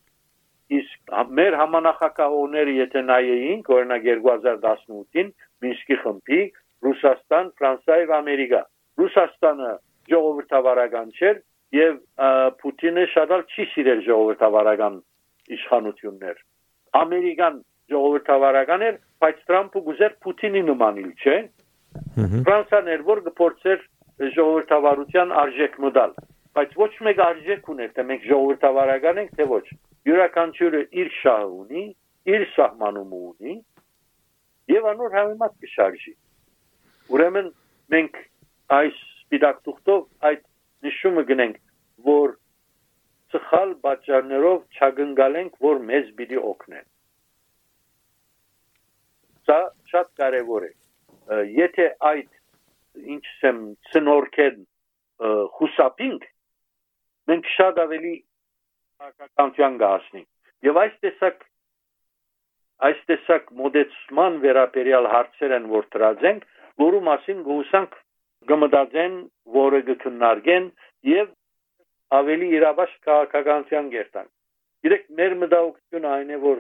Իսկ 0.74 1.16
մեր 1.38 1.56
համանախակահողները 1.60 2.76
եթե 2.80 3.02
նայեինք, 3.08 3.66
օրինակ 3.76 4.06
2018-ին 4.10 5.32
Մինսկի 5.64 5.98
խմբի 6.04 6.38
Ռուսաստան, 6.84 7.50
Ֆրանսիա 7.58 7.98
եւ 8.00 8.14
Ամերիկա։ 8.18 8.62
Ռուսաստանը 9.00 9.70
ժողովրդավարական 10.14 11.12
չէր 11.18 11.42
եւ 11.74 12.00
Պուտինը 12.62 13.04
շատ 13.12 13.34
չի 13.44 13.66
սիրել 13.74 14.02
ժողովրդավարական 14.08 14.98
իշխանություններ։ 15.58 16.42
Ամերիկան 17.04 17.56
ժողովրդավարական 17.94 18.84
էր, 18.88 18.98
բայց 19.24 19.40
Թրամփը 19.48 19.82
գուզեր 19.88 20.12
Պուտինի 20.24 20.62
նմանիլ, 20.68 21.10
չէ՞։ 21.20 21.36
Ֆրանսիան 22.48 22.90
էր 22.94 23.02
որ 23.08 23.20
գործեր 23.28 23.82
ժողովրդավարության 24.18 25.33
արժեք 25.42 25.78
մոդալ 25.85 26.12
բայց 26.54 26.75
ոչ 26.78 26.90
մեկ 27.06 27.21
արժեք 27.25 27.71
ուներ 27.75 27.94
թե 27.94 28.02
մենք 28.11 28.26
ժողովրդավարական 28.30 29.21
ենք 29.23 29.33
թե 29.38 29.47
ոչ 29.52 29.64
յուրաքանչյուրը 30.09 30.83
իր 31.02 31.11
շահը 31.18 31.49
ունի 31.62 31.83
իր 32.35 32.44
սահմանումը 32.54 33.21
ունի 33.30 33.56
եւ 34.75 34.87
անոր 34.92 35.16
համեմատ 35.18 35.56
կշարժի 35.64 36.14
ուրեմն 37.16 37.50
մենք 37.94 38.23
այս 38.78 39.02
սպիտակ 39.25 39.61
թուղթով 39.66 40.30
այդ 40.30 40.47
նշումը 40.87 41.26
գնենք 41.33 41.59
որ 42.09 42.37
սխալ 43.35 43.75
պատճառներով 43.85 44.78
չագնգալենք 44.78 45.61
որ 45.66 45.83
մեզ 45.90 46.11
պիտի 46.21 46.40
օգնեն 46.54 46.87
սա 49.49 49.59
շատ 49.90 50.11
կարևոր 50.23 50.71
է 50.71 50.73
եթե 51.59 51.90
այդ 52.12 52.30
ինչ 52.94 53.24
ասեմ 53.32 53.58
ցնորքեն 53.90 54.60
խուսափինք 55.56 56.28
մենք 57.30 57.50
շատ 57.54 57.80
ավելի 57.84 58.14
հակականության 59.04 59.78
գահսնենք 59.84 60.68
եւ 60.68 60.80
այս 60.84 60.96
տեսակ 61.06 61.46
այս 62.88 63.00
տեսակ 63.10 63.52
մոդեցման 63.60 64.38
վերաբերյալ 64.44 65.10
հարցեր 65.14 65.56
են 65.58 65.68
որ 65.74 65.88
դրածենք 65.96 66.46
որու 66.84 67.02
մասին 67.08 67.42
գուսանք 67.48 67.98
գմդածեն 68.52 69.18
որը 69.58 69.80
գտնարգեն 69.90 70.70
եւ 71.10 71.34
ավելի 72.20 72.48
իրավաշ 72.58 72.96
քաղաքականության 73.08 73.92
գերտան 73.94 74.32
Իրեք 74.84 75.04
մեր 75.18 75.34
մտահոգությունը 75.40 76.08
այն 76.14 76.32
է 76.34 76.38
որ 76.42 76.58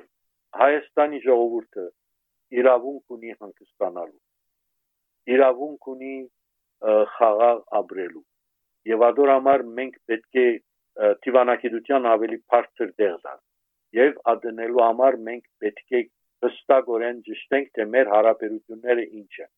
Հայաստանի 0.58 1.18
ժողովուրդը 1.24 1.82
իրավունք 2.60 3.16
ունի 3.16 3.34
հանգստանալու 3.34 4.23
իրավունք 5.32 5.90
ունի 5.94 6.14
խաղաղ 7.16 7.60
ապրելու 7.80 8.24
եւ 8.92 9.04
ադոր 9.08 9.32
համար 9.34 9.64
մենք 9.78 9.94
պետք 10.10 10.40
է 10.44 10.48
դիվանագիտության 11.26 12.08
ավելի 12.14 12.38
բարձր 12.54 12.90
դեր 13.02 13.14
տալ 13.26 13.38
եւ 13.98 14.18
ադնելու 14.32 14.84
համար 14.84 15.16
մենք 15.28 15.46
պետք 15.64 15.96
է 15.98 16.02
հստակորեն 16.44 17.22
ճշտենք 17.28 17.72
թե 17.78 17.86
մեր 17.94 18.10
հարաբերությունները 18.14 19.06
ինչ 19.20 19.32
են 19.46 19.50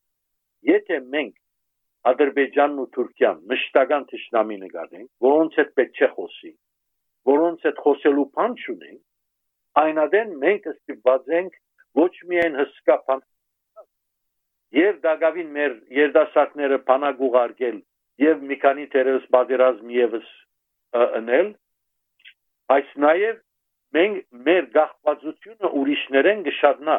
եթե 0.71 1.01
մենք 1.17 1.35
Ադրբեջանն 2.07 2.81
ու 2.83 2.89
Թուրքիան 2.95 3.39
մշտական 3.51 4.05
ճշնամի 4.13 4.57
նկատենք 4.63 5.09
որոնց 5.27 5.57
հետ 5.61 5.71
պետք 5.81 6.01
չէ 6.01 6.09
խոսի 6.17 6.53
որոնց 7.31 7.65
հետ 7.67 7.81
խոսելու 7.87 8.27
բան 8.39 8.53
չունենք 8.63 9.81
այնադեն 9.83 10.37
մենք 10.45 10.69
ստիպված 10.73 11.33
ենք 11.39 11.57
ոչ 12.01 12.13
միայն 12.31 12.61
հսկա 12.61 12.97
բան 13.09 13.25
եւ 14.77 14.99
Դագավին 15.05 15.53
մեր 15.57 15.75
երդասարքները 15.97 16.79
բանակ 16.89 17.23
ուղարկել 17.29 17.79
եւ 18.23 18.43
մի 18.51 18.57
քանի 18.65 18.87
դերս 18.95 19.27
բادرազմ 19.37 19.93
եւս 19.97 20.29
ընել 21.21 21.51
այս 22.77 22.93
նաեւ 23.07 23.41
մենք 23.97 24.23
մեր 24.49 24.69
գաղպացությունը 24.77 25.73
ուրիշներեն 25.81 26.45
գշարնա 26.49 26.97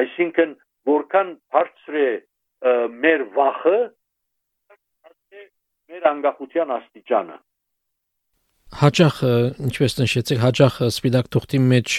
այսինքն 0.00 0.54
որքան 0.90 1.34
բարձր 1.54 1.98
է 2.04 2.08
մեր 3.04 3.26
վախը 3.36 3.76
մեր 5.92 6.08
անկախության 6.10 6.74
աստիճանը 6.78 7.38
հաճախ 8.80 9.18
ինչպես 9.68 9.94
նշեցիք 10.00 10.40
հաճախ 10.42 10.78
սպիտակ 10.86 11.28
թուղթի 11.34 11.60
մեջ 11.72 11.96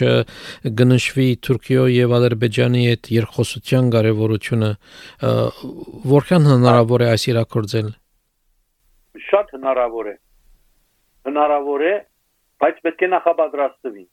գնշվի 0.79 1.27
Թուրքիո 1.47 1.85
եւ 1.93 2.15
Ադրբեջանի 2.17 2.81
հետ 2.85 3.09
երկխոսության 3.15 3.91
կարեւորությունը 3.95 4.71
որքան 6.15 6.49
հնարավոր 6.51 7.05
է 7.05 7.07
այս 7.13 7.27
իրակորձել 7.31 7.89
շատ 9.29 9.55
հնարավոր 9.57 10.11
է 10.11 10.15
հնարավոր 11.29 11.85
է 11.85 11.95
բայց 12.65 12.83
պետք 12.87 13.05
է 13.05 13.09
նախապատրաստվի 13.15 14.05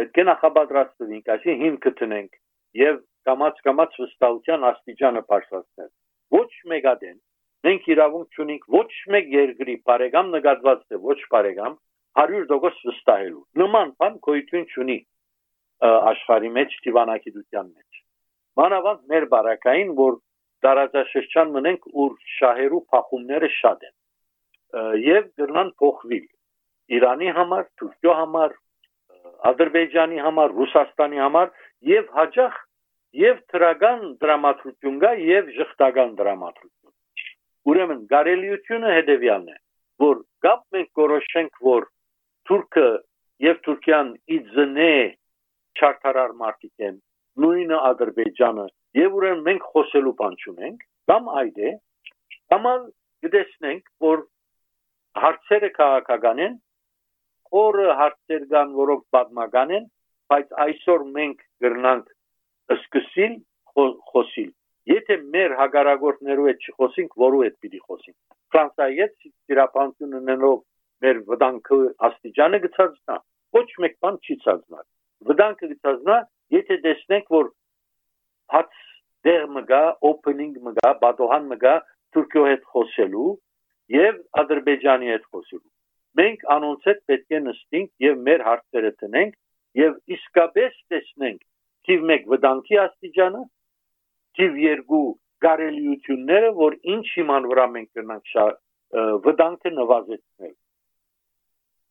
պետք 0.00 0.18
է 0.22 0.26
նախապատրաստվի 0.30 1.20
այսինքն 1.36 1.62
հիմքը 1.66 1.94
տնենք 2.00 2.40
եւ 2.80 2.98
կամած 3.28 3.62
կամած 3.68 4.00
վստահության 4.02 4.66
աստիճանը 4.70 5.22
բարձրացնել 5.30 5.90
ոչ 6.36 6.50
մեգադեն 6.72 7.16
մենք 7.66 7.88
իրավունք 7.94 8.36
չունենք 8.36 8.68
ոչ 8.76 8.88
մեկ 9.14 9.32
երկրի 9.36 9.76
բարեկամ 9.90 10.32
նկատված 10.36 10.82
է 10.96 11.00
ոչ 11.06 11.18
բարեկամ 11.34 11.76
100% 12.22 12.86
վստահելու 12.90 13.42
նման 13.62 13.92
բան 14.02 14.20
գոյություն 14.26 14.68
չունի 14.74 14.98
աշխարհի 16.12 16.52
մեջ 16.58 16.76
դիվանագիտության 16.86 17.66
մեջ 17.72 18.00
մանավանդ 18.60 19.02
մեր 19.12 19.26
բարակային 19.34 19.90
որ 20.00 20.20
տարածաշրջան 20.66 21.52
մնենք 21.56 21.90
ուր 22.04 22.14
շահերու 22.36 22.82
փախումները 22.94 23.50
շատ 23.56 23.84
են 23.88 23.96
եւ 25.06 25.28
գրնան 25.40 25.72
փոխվի 25.82 26.22
Իրանի 26.96 27.30
համար, 27.36 27.64
Թուրքիո 27.80 28.12
համար, 28.16 28.52
Ադրբեջանի 29.50 30.20
համար, 30.26 30.52
Ռուսաստանի 30.58 31.20
համար 31.22 31.48
եւ 31.90 32.12
հաջող 32.18 32.58
եւ 33.20 33.40
թրագան 33.52 34.02
դրամատրություն 34.22 34.98
կա 35.02 35.12
եւ 35.26 35.50
ժխտական 35.56 36.14
դրամատրություն 36.20 36.75
Ուրեմն 37.66 38.02
գարելիությունը 38.10 38.90
հետեւյալն 38.96 39.48
է, 39.52 39.56
որ 40.02 40.18
կապ 40.46 40.60
մենք 40.76 40.90
կորոշենք, 40.98 41.56
որ 41.68 41.86
Թուրքը 42.46 42.88
եւ 43.46 43.56
Թուրքիան 43.66 44.12
իձնե 44.36 44.92
չարթարար 45.76 46.36
մարդիկ 46.42 46.86
են, 46.88 47.00
նույնը 47.44 47.80
Ադրբեջանը, 47.90 48.66
եւ 49.00 49.16
ուրեմն 49.20 49.42
մենք 49.48 49.66
խոսելու 49.72 50.14
բան 50.20 50.38
չունենք, 50.42 50.86
կամ 51.10 51.32
այդ 51.40 51.58
է, 51.70 51.72
կամ 52.54 52.68
գտեսնենք, 53.26 53.90
որ 54.06 54.22
հարցերը 55.24 55.70
քաղաքական 55.80 56.42
են, 56.46 56.54
օրը 57.62 57.88
հարցեր 58.00 58.46
կան, 58.52 58.72
որոնք 58.78 59.04
պատմական 59.16 59.74
են, 59.76 59.90
բայց 60.32 60.54
այսօր 60.66 61.04
մենք 61.18 61.42
գրնանք 61.66 62.14
սկսիլ 62.76 63.36
խոսիլ 63.76 64.50
Եթե 64.90 65.16
մեր 65.34 65.54
հագարագործներու 65.60 66.48
հետ 66.48 66.66
չխոսենք, 66.70 67.14
որու 67.22 67.42
հետ 67.44 67.56
պիտի 67.64 67.80
խոսենք։ 67.86 68.16
Ֆրանսիայի 68.54 68.98
հետ 69.02 69.14
սիրապանություն 69.26 70.18
ունենով 70.20 70.58
մեր 71.06 71.22
վտանգը 71.30 71.78
աստիճանը 72.08 72.60
գծածնա, 72.66 73.16
ոչ 73.58 73.66
մեկ 73.84 73.96
բան 74.06 74.18
չի 74.22 74.36
ցածնա։ 74.46 74.82
Վտանգը 75.30 75.70
գծածնա, 75.72 76.18
եթե 76.56 76.76
տեսնենք, 76.86 77.32
որ 77.36 77.50
հաց 78.56 78.82
դեղ 79.26 79.48
մգա 79.56 79.82
opening 80.10 80.60
մգա 80.68 80.92
բադոհան 81.02 81.48
մգա 81.54 81.74
Թուրքիո 82.14 82.44
հետ 82.46 82.68
խոսելու 82.74 83.30
եւ 83.96 84.20
Ադրբեջանի 84.42 85.10
հետ 85.12 85.26
խոսելու 85.32 85.72
մենք 86.20 86.46
անոնց 86.54 86.86
հետ 86.88 87.02
պետք 87.10 87.34
է 87.36 87.40
նստենք 87.46 87.90
եւ 88.06 88.22
մեր 88.28 88.44
հարցերը 88.46 88.92
տնենք 89.02 89.34
եւ 89.80 89.96
իսկապես 90.16 90.78
տեսնենք 90.92 91.42
թիվ 91.88 92.06
1 92.14 92.30
վտանգի 92.32 92.78
աստիճանը 92.82 93.42
թիվ 94.38 94.60
2 94.92 95.02
գարելիությունները 95.44 96.52
որ 96.60 96.78
ինչ 96.96 97.06
իման 97.22 97.50
վրա 97.50 97.66
մենք 97.76 97.98
կնանք 97.98 98.32
վտանգը 99.26 99.72
նվազեցնել 99.76 100.54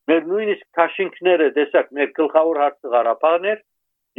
մեր 0.09 0.25
նույնիսկ 0.31 0.65
քաշինքները 0.79 1.47
տեսակ 1.57 1.87
մեր 1.97 2.09
գլխավոր 2.19 2.59
հարցը 2.63 2.91
Ղարաբաղն 2.95 3.47
էր 3.51 3.61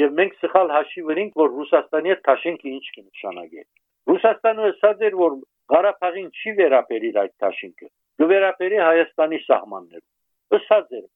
եւ 0.03 0.17
մենք 0.21 0.39
սխալ 0.43 0.73
հաշիվ 0.77 1.11
ունենք 1.15 1.37
որ 1.41 1.53
Ռուսաստանի 1.57 2.13
հետ 2.13 2.23
քաշինքը 2.29 2.73
ինչ 2.77 2.87
կնշանակի 2.97 3.63
Ռուսաստանը 4.11 4.67
ասած 4.71 5.05
էր 5.09 5.19
որ 5.21 5.37
Ղարաբաղին 5.75 6.29
չի 6.41 6.55
վերապերիլ 6.61 7.21
այդ 7.23 7.35
քաշինքը 7.45 7.89
գվերապերի 8.23 8.81
Հայաստանի 8.87 9.39
սահմաններում 9.47 10.59
ասած 10.59 10.97
էր 11.01 11.07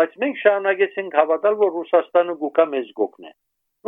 բայց 0.00 0.12
մենք 0.24 0.38
շարունակեցինք 0.44 1.16
հավատալ 1.20 1.58
որ 1.64 1.74
Ռուսաստանը 1.80 2.36
գուկա 2.44 2.66
մեզ 2.74 2.92
գոքնե 3.00 3.32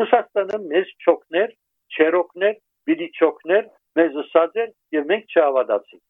Ռուսաստանը 0.00 0.58
մեզ 0.72 0.92
չոքներ 1.06 1.54
չերոքներ, 1.96 2.56
բիդիչոքներ 2.88 3.68
մեզ 3.98 4.18
ուսաձեն 4.22 4.72
եւ 4.96 5.08
մենք 5.12 5.36
չհավատացինք։ 5.36 6.02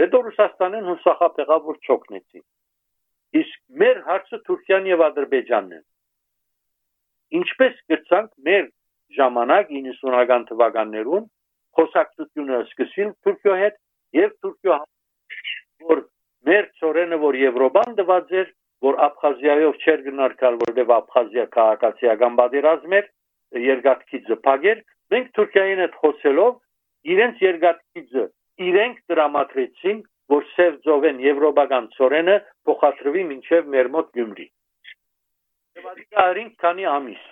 Հետո 0.00 0.20
Ռուսաստանեն 0.26 0.88
հուսախապեղավոր 0.90 1.76
չոքնեցին։ 1.86 2.44
Իսկ 3.40 3.58
մեր 3.82 3.98
հարցը 4.10 4.38
Թուրքիան 4.46 4.86
եւ 4.90 5.02
Ադրբեջանն 5.06 5.74
են։ 5.78 5.84
Ինչպես 7.40 7.82
գցանք 7.92 8.30
մեր 8.48 8.64
ժամանակ 9.18 9.74
90-ական 9.76 10.46
թվականներուն 10.50 11.28
խոսակցությունը 11.78 12.62
սկսին 12.66 13.12
Թուրքիո 13.26 13.58
հետ 13.60 13.76
եւ 14.18 14.32
Թուրքիո 14.44 14.78
որ 15.90 16.02
մեր 16.50 16.66
ծորենը 16.80 17.18
որ 17.24 17.38
Եվրոպան 17.40 17.96
դված 18.00 18.34
էր 18.40 18.50
որ 18.86 18.98
Աբխազիայով 19.06 19.80
չեր 19.84 20.02
գնարկալ, 20.06 20.54
որովհետև 20.60 20.92
Աբխազիա 20.96 21.44
քաղաքացիական 21.56 22.36
բادرազմ 22.40 22.94
էր, 22.98 23.08
երկաթքի 23.60 24.20
ձփագեր, 24.28 24.78
մենք 25.14 25.32
Թուրքիային 25.36 25.82
հետ 25.84 25.98
խոսելով 26.02 26.52
իրենց 27.14 27.42
երկաթքիծը 27.46 28.24
իրենք 28.70 29.02
դրամատրեցին 29.10 30.00
որ 30.30 30.46
սև 30.54 30.78
ծովեն 30.86 31.20
եվրոպական 31.24 31.86
ծորենը 31.96 32.36
փոխադրվի 32.68 33.22
մինչև 33.30 33.70
մեր 33.74 33.88
մոտ 33.94 34.10
Գյումրի։ 34.18 34.46
Եվ 35.80 35.88
ադիկարին 35.92 36.50
քանի 36.64 36.86
ամիս 36.94 37.24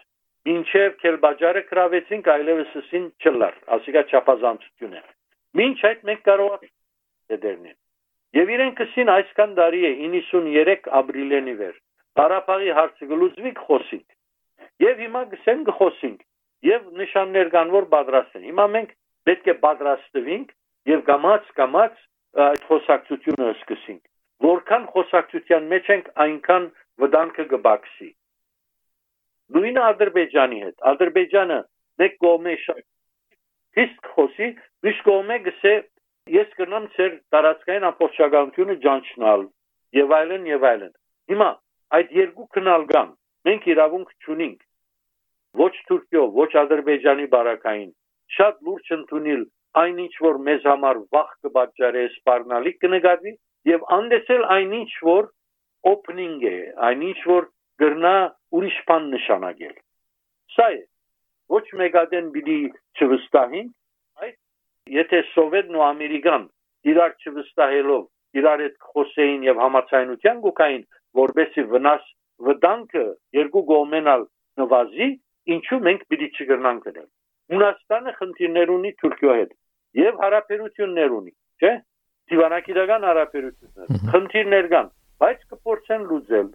մինչև 0.49 0.97
Քելբաջարը 1.02 1.62
կրավեցինք 1.68 2.28
այլևս 2.35 2.75
սին 2.88 3.06
չլար, 3.20 3.56
ասիկա 3.76 4.02
չափազանցություն 4.08 4.97
է։ 4.99 5.02
Մինչ 5.58 5.78
այդ 5.88 6.06
մենք 6.08 6.23
կարող 6.28 6.64
դերնեն։ 7.42 7.76
Եվ 8.38 8.52
իրեն 8.54 8.73
կսին 8.78 9.11
այսքան 9.14 9.52
տարի 9.58 9.82
է 9.88 9.92
93 10.04 10.88
ապրիլենի 11.00 11.54
վեր։ 11.61 11.76
Ղարաբաղի 12.18 12.73
հարցը 12.78 13.08
գլուծվի 13.12 13.52
խոսենք։ 13.58 14.08
Եվ 14.85 15.02
հիմա 15.04 15.23
գսեն 15.32 15.62
գխոսենք 15.68 16.25
եւ 16.66 16.86
նշաններ 16.98 17.50
կան 17.54 17.74
որ 17.74 17.88
պատրաստ 17.94 18.38
են։ 18.38 18.46
Հիմա 18.48 18.66
մենք 18.74 18.94
պետք 19.28 19.50
է 19.52 19.54
պատրաստվենք 19.64 20.54
եւ 20.88 21.02
կամած 21.08 21.50
կամած 21.58 21.98
այդ 22.44 22.62
խոսակցությունը 22.68 23.48
սկսենք 23.56 24.02
որքան 24.44 24.84
խոսակցության 24.92 25.68
մեջ 25.72 25.90
ենք 25.94 26.08
այնքան 26.24 26.66
վտանգը 27.02 27.44
կբացի 27.52 28.08
նույնը 29.56 29.84
ադրբեջանի 29.90 30.60
հետ 30.64 30.86
ադրբեջանը 30.92 31.58
մեկ 32.02 32.18
կողմե 32.24 32.54
իսկ 33.84 34.10
խոսի 34.14 34.48
միշտ 34.87 35.02
կողմե 35.09 35.38
գսե 35.48 35.74
ես 36.37 36.54
կնամ 36.61 36.87
ծեր 36.96 37.12
տարածքային 37.35 37.88
ամբողջականությունը 37.90 38.76
ճանչնալ 38.85 39.44
եւ 39.98 40.14
այլն 40.18 40.48
եւ 40.52 40.66
այլն 40.70 40.92
հիմա 41.33 41.50
այդ 41.98 42.16
երկու 42.18 42.48
քնալ 42.56 42.87
կան 42.92 43.12
մենք 43.48 43.68
իրավունք 43.74 44.14
չունենք 44.24 44.67
ոչ 45.56 45.72
Թուրքիո 45.88 46.24
ոչ 46.38 46.50
Ադրբեջանի 46.62 47.26
բարակային 47.34 47.90
շատ 48.37 48.58
լուրջ 48.68 48.90
ընդունել 48.98 49.44
այնինչ 49.82 50.12
որ 50.24 50.38
մեզ 50.48 50.66
համար 50.70 51.00
վախ 51.14 51.30
կբաճարի 51.46 52.04
սպառնալի 52.08 52.72
կնկատվի 52.84 53.32
եւ 53.70 53.87
անդեսել 53.98 54.44
այնինչ 54.56 54.90
որ 55.08 55.30
opening 55.92 56.44
է 56.50 56.58
այնինչ 56.90 57.18
որ 57.30 57.48
գրնա 57.82 58.14
ուրիշ 58.58 58.78
բան 58.90 59.08
նշանակել 59.14 59.74
սա 60.56 60.68
է 60.76 60.80
ոչ 61.56 61.64
մեգադեն 61.80 62.30
բիդի 62.37 62.58
չվստահին 62.98 63.68
այ 64.24 64.32
եթե 64.98 65.20
սովետն 65.32 65.78
ու 65.78 65.84
ամերիկան 65.88 66.46
իրար 66.92 67.14
չվստահելով 67.22 68.04
իրար 68.40 68.64
հետ 68.64 68.76
խոսեին 68.92 69.46
եւ 69.48 69.62
համացայնության 69.64 70.42
գուկային 70.44 70.84
որբեսի 71.20 71.64
վնաս 71.72 72.11
վտանգը 72.48 73.06
երկու 73.38 73.64
կողմենալ 73.70 74.26
նվազի 74.62 75.08
ինչու 75.55 75.81
մենք 75.88 76.03
պիտի 76.12 76.29
չգրնանք 76.38 76.88
դնել 76.88 77.09
Հունաստանը 77.53 78.12
խնդիրներ 78.18 78.70
ունի 78.74 78.90
Թուրքիո 79.03 79.35
հետ 79.38 79.53
եւ 79.98 80.18
հարաբերություններ 80.22 81.14
ունի, 81.18 81.33
չէ՞։ 81.62 81.70
Դիվանագիտական 82.29 83.07
հարաբերություններ, 83.09 84.03
խնդիրներ 84.12 84.68
կան, 84.72 84.90
բայց 85.22 85.38
կփորձեն 85.53 86.05
լուծել։ 86.11 86.51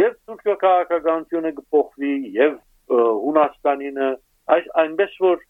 Եվ 0.00 0.14
Թուրքիո 0.28 0.54
քաղաքականությունը 0.62 1.52
կփոխվի 1.58 2.12
եւ 2.38 2.54
Հունաստանինը 2.94 4.08
այս 4.54 4.70
այնպես 4.84 5.18
որ 5.24 5.44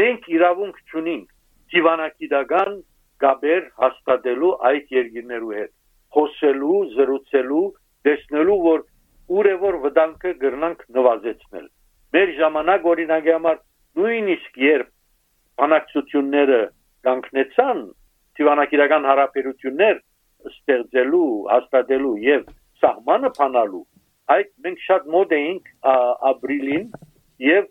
մենք 0.00 0.28
իրավունք 0.36 0.80
չունենք 0.86 1.28
դիվանագիտական 1.76 2.76
գաբեր 3.26 3.62
հաստատելու 3.82 4.52
այդ 4.70 4.92
երկիրներու 4.96 5.54
հետ 5.56 5.72
խոսելու, 6.16 6.80
զրուցելու, 6.96 7.64
տեսնելու 8.06 8.58
որ 8.66 8.84
ուր 9.26 9.48
է 9.50 9.54
որ 9.62 9.78
վտանգը 9.84 10.32
գրնանք 10.42 10.82
նվազեցնել 10.96 11.66
մեր 12.16 12.32
ժամանակ 12.40 12.86
օրինակի 12.92 13.32
համար 13.36 13.56
նույնիսկ 14.00 14.60
երբ 14.62 14.90
բանակցությունները 15.60 16.60
կանգնեցան 17.08 17.80
դիվանագիտական 18.38 19.08
հարաբերություններ 19.10 19.96
ստեղծելու, 20.50 21.28
հաստատելու 21.52 22.14
եւ 22.26 22.44
սահմանը 22.82 23.30
փանալու 23.38 23.84
այդ 24.36 24.52
մենք 24.66 24.84
շատ 24.86 25.08
մոդ 25.16 25.34
էինք 25.36 25.72
ապրիլին 26.30 26.86
եւ 27.46 27.66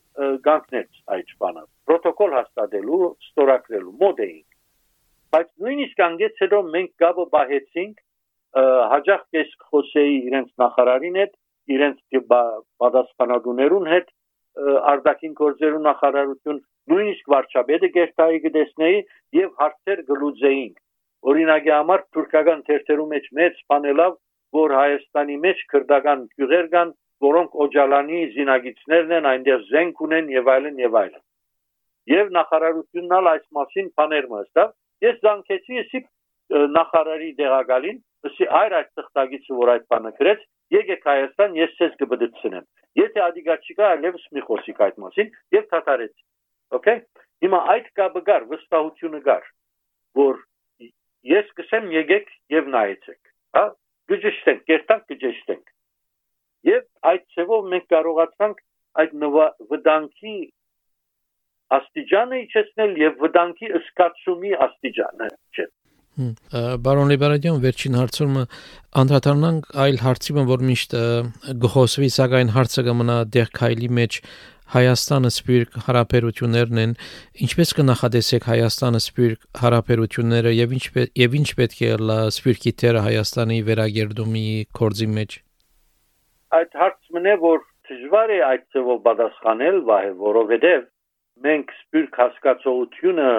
կանգնեց 0.47 0.99
այդ 1.15 1.33
բանը 1.43 1.63
պրոտոկոլ 1.89 2.35
հաստատելու, 2.39 2.99
ստորագրելու 3.29 3.95
մոդ 4.03 4.21
էինք 4.25 4.47
բայց 5.35 5.49
նույնիսկ 5.65 6.03
անգեց 6.05 6.43
հետո 6.45 6.59
մենք 6.75 6.91
գաբը 7.05 7.25
բահեցինք 7.35 8.03
հաջող 8.91 9.23
կես 9.35 9.55
խոսեի 9.69 10.15
իրենց 10.29 10.51
նախարարին 10.63 11.17
հետ 11.21 11.33
իրենց 11.73 11.97
պատասխանատուներուն 12.83 13.89
հետ 13.93 14.11
արտաքին 14.91 15.33
գործերու 15.39 15.81
նախարարություն 15.85 16.59
նույնիսկ 16.91 17.31
վարչապետը 17.33 17.89
գերտայի 17.95 18.41
կտեսնեի 18.45 18.99
եւ 19.39 19.49
հարցեր 19.61 20.03
գլուծեինք 20.11 21.31
օրինակի 21.31 21.73
համար 21.75 22.03
թուրքական 22.15 22.61
թերթերու 22.69 23.07
մեջ 23.13 23.29
մեծ 23.39 23.61
բանելավ 23.73 24.17
որ 24.55 24.75
Հայաստանի 24.79 25.37
մեջ 25.45 25.63
քրդական 25.73 26.25
գյուղեր 26.39 26.67
կան 26.75 26.91
որոնք 27.25 27.55
օջալանի 27.65 28.19
զինագիցներն 28.35 29.15
են 29.19 29.29
այնտեղ 29.31 29.63
զենք 29.71 30.03
ունեն 30.07 30.29
եւ 30.35 30.51
այլն 30.55 30.81
եւ 30.85 30.97
այլն 31.01 31.23
եւ 32.13 32.33
նախարարությունն 32.37 33.15
ալ 33.19 33.29
այս 33.33 33.45
մասին 33.57 33.87
բաներ 33.99 34.27
մստավ 34.35 34.73
ես 35.05 35.21
զանգեցի 35.25 35.79
եսի 35.79 36.01
նախարարի 36.75 37.29
դեղակալին 37.39 38.01
ըսի 38.29 38.49
այր 38.59 38.75
այդ 38.79 38.91
թղթագիծը 38.99 39.57
որ 39.61 39.71
այդ 39.75 39.87
բանը 39.93 40.11
գրեց 40.19 40.43
եկեք 40.73 41.09
Հայաստան 41.11 41.59
ես 41.61 41.75
ցես 41.79 41.99
կբդցնեմ 42.01 42.65
եթե 43.01 43.21
ադիգա 43.29 43.57
չկա 43.65 43.89
այլևս 43.95 44.29
մի 44.37 44.45
խոսիկ 44.49 44.81
այդ 44.87 45.03
մասին 45.05 45.35
եւ 45.55 45.67
թաթարեցի 45.73 46.23
Okay։ 46.73 47.01
Հիմա 47.43 47.59
այդ 47.75 47.87
կապը 47.99 48.21
գար, 48.27 48.45
վստահությունը 48.51 49.21
գար, 49.27 49.47
որ 50.17 50.39
ես 51.29 51.51
կսեմ 51.59 51.89
եկեք 51.93 52.29
եւ 52.55 52.69
նայեցեք, 52.75 53.19
հա, 53.57 53.63
գժշտենք, 54.11 54.63
կերտանք 54.71 55.13
գժշտենք։ 55.13 55.73
Եվ 56.69 56.83
այդ 57.11 57.25
ծևով 57.35 57.67
մենք 57.73 57.87
կարողացանք 57.93 58.61
այդ 59.03 59.15
վտանգի 59.73 60.35
աստիճանը 61.75 62.39
իջեցնել 62.45 62.95
եւ 63.03 63.21
վտանգի 63.25 63.71
ըսկացումի 63.81 64.53
աստիճանը 64.65 65.29
չէ։ 65.53 65.67
Բարոն 66.15 67.09
Լիբերադյան 67.11 67.57
վերջին 67.59 67.95
հարցումը 67.99 68.41
անդրադառնանք 69.01 69.65
այլ 69.83 69.97
հարցի, 69.99 70.35
որ 70.47 70.61
միշտ 70.69 70.93
գխոսվի, 71.63 72.09
սակայն 72.15 72.51
հարցը 72.55 72.83
կմնա 72.87 73.17
դեր 73.35 73.49
քայլի 73.59 73.89
մեջ. 73.99 74.19
Հայաստանը 74.75 75.29
սպիրկ 75.29 75.75
հարաբերություններն 75.85 76.79
են, 76.81 76.93
ինչպես 77.45 77.73
կնախադեսեք 77.79 78.47
Հայաստանը 78.49 79.01
սպիրկ 79.03 79.43
հարաբերությունները 79.61 80.53
եւ 80.55 80.71
ինչ 80.77 80.85
եւ 81.21 81.35
ինչ 81.39 81.49
պետք 81.59 81.83
է 81.85 81.91
լա 82.01 82.17
սպիրկի 82.31 82.73
թերը 82.81 83.03
Հայաստանի 83.05 83.59
վերագերդումի 83.67 84.47
կորձի 84.79 85.09
մեջ։ 85.19 85.37
Այդ 86.55 86.79
հարցն 86.81 87.29
է 87.29 87.35
որ 87.43 87.61
դժվար 87.91 88.33
է 88.33 88.39
այդ 88.55 88.65
ծավալ 88.73 88.99
պատասխանել, 89.05 89.77
վայ, 89.91 90.05
որովհետեւ 90.23 90.81
մենք 91.45 91.77
սպիրկ 91.83 92.19
հասկացողությունը 92.23 93.29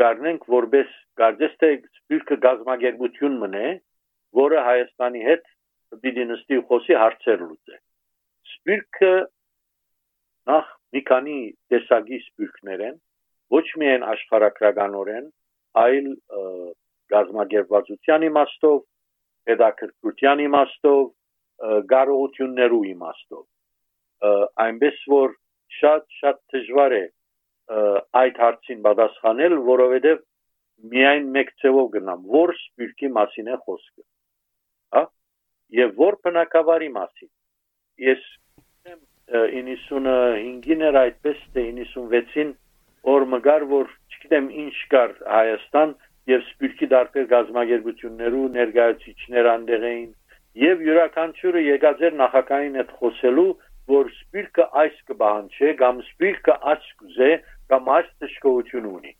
գարնենք 0.00 0.46
որպես 0.52 0.92
գարձես 1.20 1.56
թե 1.62 1.70
սպիրկը 1.76 2.36
գազագերբություն 2.44 3.38
մնե, 3.42 3.64
որը 4.40 4.62
Հայաստանի 4.68 5.22
հետ 5.26 5.48
պիտի 6.04 6.26
նստի 6.30 6.60
խոսի 6.70 6.98
հարցեր 7.02 7.42
լուծե։ 7.46 7.78
Սպիրկը 8.52 9.12
նախ 10.52 10.70
մի 10.96 11.02
քանի 11.10 11.38
տեսակի 11.72 12.20
սպիրկներ 12.26 12.84
են, 12.90 12.96
ոչ 13.56 13.66
միայն 13.82 14.06
աշխարհակրականորեն, 14.12 15.26
այլ 15.86 16.08
գազագերբվածության 17.16 18.28
իմաստով, 18.30 18.78
հետաքրքրության 19.50 20.42
իմաստով, 20.46 21.04
կարողություններու 21.92 22.84
իմաստով 22.92 23.44
այնպես 24.22 25.00
որ 25.12 25.34
շատ 25.80 26.04
շատ 26.20 26.38
դժվար 26.54 26.92
է 26.96 27.04
այդ 27.66 28.40
հարցին 28.42 28.82
պատասխանել, 28.86 29.54
որովհետև 29.68 30.20
միայն 30.92 31.30
մեկ 31.36 31.52
ձևով 31.62 31.88
գնամ, 31.96 32.26
որ 32.36 32.52
սպիրկի 32.56 33.08
մասին 33.16 33.48
է 33.50 33.56
խոսքը։ 33.66 34.04
Հա? 34.96 35.02
Եվ 35.80 35.94
որ 36.02 36.18
բնակավարի 36.26 36.90
մասին։ 36.96 37.30
Ես 38.06 38.26
95-ին 39.26 40.84
էր 40.88 40.98
այդպես 41.02 41.38
թե 41.56 41.64
96-ին 41.78 42.52
օր 43.12 43.26
մգար 43.32 43.64
որ 43.72 43.90
չգիտեմ 44.14 44.46
ինչ 44.62 44.76
կար 44.92 45.16
Հայաստան 45.32 45.94
եւ 46.30 46.44
սպիրկի 46.46 46.86
դարբեր 46.92 47.26
գազագերբություններու 47.32 48.46
ներկայացիչներ 48.56 49.48
անդեղ 49.52 49.86
էին 49.90 50.12
եւ 50.62 50.84
յուրաքանչյուրը 50.86 51.62
եկած 51.66 52.04
էր 52.06 52.16
նախակային 52.20 52.78
հետ 52.80 52.94
խոսելու 53.00 53.50
որ 53.90 54.08
սպիրկը 54.14 54.64
այս 54.82 54.96
կբանչե 55.10 55.74
կամ 55.82 56.00
սպիրկը 56.06 56.56
աչ 56.72 56.82
կուզե 57.02 57.30
կամ 57.72 57.90
այս 57.96 58.08
տշկողություն 58.22 58.88
ունի 58.92 59.12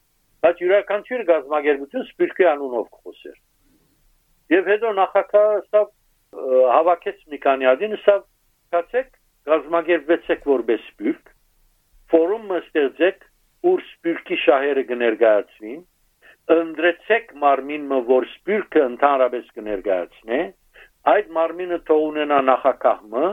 բայց 0.46 0.62
յուրաքանչյուր 0.62 1.22
գազագերբություն 1.30 2.06
սպիրկի 2.06 2.48
անունով 2.52 2.88
խոսեր 2.96 3.38
եւ 4.56 4.68
հետո 4.72 4.92
նախակայը 4.98 5.62
սա 5.70 5.82
հավաքեց 6.76 7.24
մի 7.32 7.40
քանի 7.46 7.70
adin 7.72 7.96
սա 8.04 8.16
կացեք 8.76 9.10
գազագերբեցեք 9.50 10.46
որպես 10.52 10.86
սպիրկ 10.92 11.32
ֆորումը 12.12 12.60
ստեղծեք 12.66 13.26
ուր 13.72 13.82
սպիրկի 13.86 14.38
շահերը 14.44 14.84
կներկայացվին 14.92 15.82
ընդրեցեք 16.56 17.34
մարմինը 17.42 18.00
որ 18.10 18.26
սպիրկը 18.36 18.82
ընդհանրապես 18.86 19.46
կներկայացնե 19.58 20.40
այդ 21.12 21.32
մարմինը 21.38 21.78
թող 21.88 22.02
ունենա 22.10 22.38
նախակահմը 22.50 23.30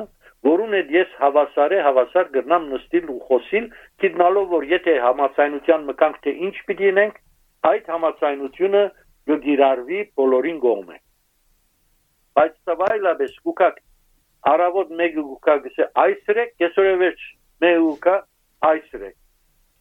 որուն 0.48 0.76
հետ 0.78 0.92
ես 0.96 1.16
հավասար 1.20 1.76
է 1.78 1.80
հավասար 1.88 2.30
գրնամ 2.36 2.68
նստիլ 2.74 3.08
ու 3.14 3.20
խոսիլ 3.30 3.70
գիտնալով 4.04 4.50
որ 4.54 4.68
եթե 4.74 4.96
համացայնության 5.06 5.88
մկանք 5.90 6.20
թե 6.26 6.36
ինչ 6.48 6.56
պիտի 6.68 6.90
ունենք 6.94 7.20
այդ 7.70 7.90
համացայնությունը 7.94 8.84
գիրարվի 9.48 10.00
բոլորին 10.20 10.60
կողմը 10.68 10.98
բայց 12.38 12.56
սավայլաբես 12.68 13.36
կուկակ 13.48 13.82
արավոտ 14.54 14.96
մեկը 15.00 15.24
կուկա 15.30 15.56
գսե 15.66 15.90
այսրեք 16.04 16.56
կեսօրե 16.64 16.96
վերջ 17.04 17.28
մեկը 17.64 18.16
այսրեք 18.70 19.16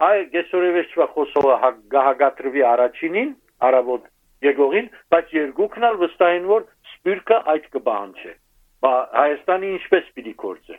այ 0.03 0.23
գեսորևեչվա 0.35 1.07
խոսողը 1.17 1.73
գահագատրվի 1.95 2.63
առաջինին 2.69 3.35
արավոտ 3.69 4.07
եկողին 4.47 4.89
բայց 5.15 5.35
երկուքն 5.39 5.89
ալ 5.89 5.99
վստահեն 6.03 6.49
որ 6.53 6.65
սպիրկը 6.93 7.39
այդ 7.53 7.69
կբանջե 7.77 8.33
բա 8.85 8.93
հայաստանի 9.17 9.73
ինչպես 9.79 10.09
պիտի 10.17 10.35
կործե 10.43 10.79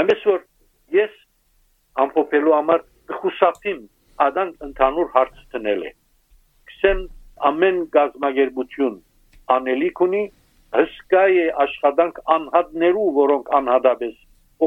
այնպես 0.00 0.24
որ 0.30 0.40
ես 0.98 1.18
ամփոփելու 2.04 2.54
համար 2.58 2.86
կխուսափիմ 3.12 3.82
ադան 4.26 4.54
ընդհանուր 4.68 5.10
հարց 5.16 5.42
տնել 5.54 5.84
է 5.88 5.92
քսեն 6.70 7.02
ամեն 7.50 7.80
գազագերբություն 7.96 8.96
անելիք 9.56 10.02
ունի 10.06 10.22
հսկա 10.74 11.24
է 11.40 11.48
աշխատանք 11.64 12.20
անհատներու 12.36 13.08
որոնք 13.18 13.50
անհատապես 13.58 14.14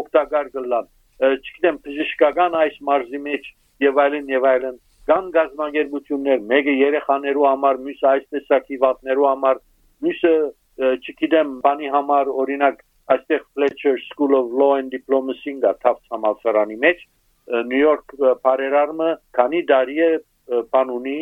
օգտակար 0.02 0.52
կլան 0.58 0.92
չգիտեմ 1.28 1.80
բժշկական 1.88 2.58
այս 2.62 2.78
մարզի 2.90 3.22
մեջ 3.28 3.50
եւ 3.88 4.00
այլն 4.04 4.30
եւ 4.34 4.48
այլն 4.52 4.78
կան 5.10 5.28
գազագերբություններ 5.38 6.46
մեկը 6.52 6.76
երեխաներու 6.78 7.48
համար 7.48 7.82
մյուսը 7.88 8.08
այս 8.12 8.26
տեսակի 8.36 8.80
վատներու 8.84 9.28
համար 9.28 9.62
մյուսը 10.08 10.34
չգիտեմ 10.78 11.54
բանի 11.66 11.92
համար 11.94 12.32
օրինակ 12.44 12.82
այստեղ 13.14 13.44
Fletcher 13.56 13.96
School 14.10 14.36
of 14.40 14.52
Law 14.62 14.74
and 14.80 14.92
Diplomacy-ն 14.94 15.62
կա 15.64 15.74
Tufts 15.84 16.12
համալսարանի 16.14 16.78
մեջ 16.84 17.04
Նյու 17.72 17.82
Յորք 17.84 18.16
բարերարմը 18.44 19.10
քանի 19.38 19.62
տարի 19.72 19.98
է 20.08 20.10
բանունի 20.76 21.20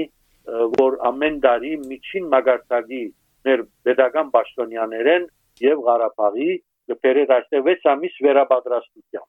որ 0.80 0.98
ամեն 1.10 1.38
տարի 1.46 1.74
միջին 1.86 2.28
մագարտագի 2.34 3.04
մեր 3.46 3.64
pedagogan 3.88 4.32
պաշտոնյաներ 4.34 5.12
են 5.14 5.30
եւ 5.66 5.86
Ղարաբաղի 5.88 6.50
դեպերեր 6.92 7.34
այստեղ 7.38 7.70
6 7.70 7.88
ամիս 7.94 8.20
վերաբադրաստության 8.28 9.28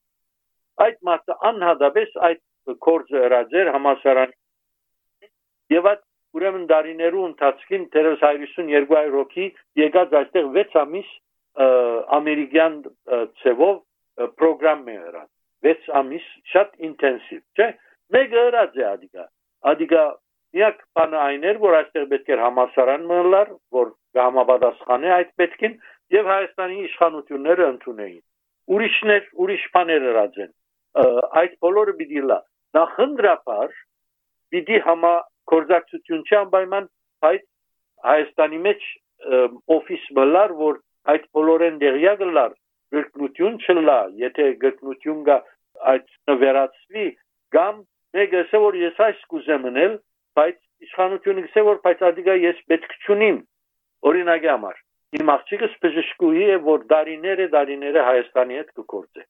այդ 0.87 0.99
մասը 1.09 1.37
անհադաբես 1.51 2.19
այդ 2.29 2.43
կորձը 2.87 3.23
հրաձեր 3.27 3.71
համասարան 3.77 4.35
եւ 5.77 5.89
այդ 5.93 6.03
ուրեմն 6.37 6.67
դարիներու 6.73 7.25
ընթացքին 7.31 7.87
դերս 7.97 8.25
52 8.27 9.03
ռոքի 9.15 9.47
եկած 9.81 10.15
այստեղ 10.21 10.51
6 10.59 10.79
ամիս 10.83 11.15
ամերիկյան 12.19 12.77
ծևով 13.43 13.77
պրոգրամ 14.41 14.87
հրած 14.93 15.31
6 15.71 15.91
ամիս 16.03 16.29
շատ 16.53 16.75
ինտենսիվ 16.89 17.43
չէ 17.57 17.69
մեկը 18.17 18.45
հրած 18.47 18.79
է 18.81 18.87
ադիգա 18.93 19.27
ադիգա 19.73 20.05
միակ 20.57 20.83
բանը 20.97 21.19
այն 21.21 21.47
էր 21.51 21.59
որ 21.63 21.77
այստեղ 21.79 22.05
պետք 22.13 22.29
էր 22.35 22.43
համասարան 22.47 23.07
մնալ 23.11 23.51
որ 23.77 23.89
համապատասխանի 24.21 25.11
այդ 25.17 25.33
պետքին 25.41 25.75
եւ 26.17 26.31
Հայաստանի 26.33 26.77
իշխանությունները 26.87 27.67
ընդունեին 27.73 28.23
ուրիշներ 28.77 29.27
ուրիշ 29.45 29.65
բաներ 29.77 30.07
հրած 30.11 30.39
են 30.45 30.53
այդ 31.41 31.57
բոլորը 31.67 31.95
պիտի 32.01 32.23
լա 32.31 32.39
նախնդրապար 32.79 33.75
պիտի 34.55 34.79
համա 34.87 35.15
կորզակցություն 35.53 36.25
չանպայման 36.31 36.89
այդ 37.31 37.45
Հայաստանի 38.07 38.59
մեջ 38.67 38.87
օֆիս 39.77 40.07
մլար 40.19 40.55
որ 40.63 40.81
այդ 41.13 41.29
բոլորեն 41.37 41.77
դեղյա 41.83 42.15
գլար 42.23 42.57
գրկնություն 42.97 43.61
չլա 43.67 43.99
եթե 44.23 44.49
գրկնություն 44.65 45.23
գա 45.29 45.37
այդ 45.93 46.37
վերացվի 46.43 47.07
կամ 47.57 47.85
ասե 48.17 48.61
որ 48.63 48.79
ես 48.81 49.01
այս 49.07 49.25
կուզեմ 49.33 49.65
մնել 49.69 49.97
բայց 50.39 50.59
իշխանությունը 50.87 51.45
գսե 51.47 51.65
որ 51.69 51.81
բայց 51.87 52.05
ադիգա 52.11 52.37
ես 52.43 52.63
պետք 52.73 52.95
չունիմ 53.07 53.39
օրինակի 54.11 54.51
համար 54.53 54.81
իմ 55.19 55.33
աղջիկս 55.35 55.77
բժշկուհի 55.85 56.47
է 56.55 56.57
որ 56.67 56.87
դարիները 56.93 57.47
դարիները 57.57 58.05
Հայաստանի 58.09 58.59
հետ 58.61 58.73
կկործե 58.81 59.25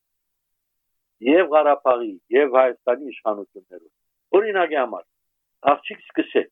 եւ 1.30 1.52
Ղարաբաղի 1.56 2.12
եւ 2.36 2.56
Հայաստանի 2.60 3.12
իշխանություններով 3.14 4.40
օրինակի 4.40 4.80
համար 4.82 5.04
աղջիկ 5.72 6.00
սկսե 6.06 6.42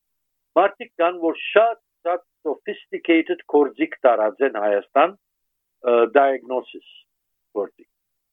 մարդիկ 0.59 0.91
կան 1.03 1.19
որ 1.25 1.41
շատ 1.45 1.81
շատ 2.07 2.23
sophisticated 2.47 3.43
կորձիկ 3.55 3.97
տարածեն 4.07 4.61
Հայաստան 4.65 5.17
diagnosis 6.17 6.93
կորձիկ 7.59 7.89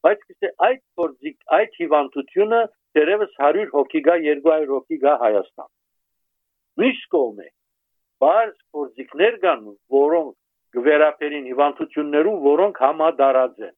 բայց 0.06 0.22
կսե 0.28 0.52
այդ 0.68 0.84
կորձիկ 1.02 1.58
այդ 1.58 1.80
հիվանդությունը 1.82 2.62
դերևս 2.98 3.34
100 3.48 3.66
հոգի 3.74 4.04
գա 4.10 4.16
200 4.28 4.70
հոգի 4.76 5.02
գա 5.06 5.16
Հայաստան 5.26 5.72
միշտ 6.84 7.10
կողմ 7.16 7.42
է 7.48 7.50
բարձ 8.26 8.56
կորձիկներ 8.78 9.42
կան 9.46 9.68
որոնք 9.98 10.38
գվերապերին 10.78 11.52
հիվանդություններու 11.52 12.38
որոնք 12.48 12.82
համադարած 12.86 13.68
են 13.70 13.76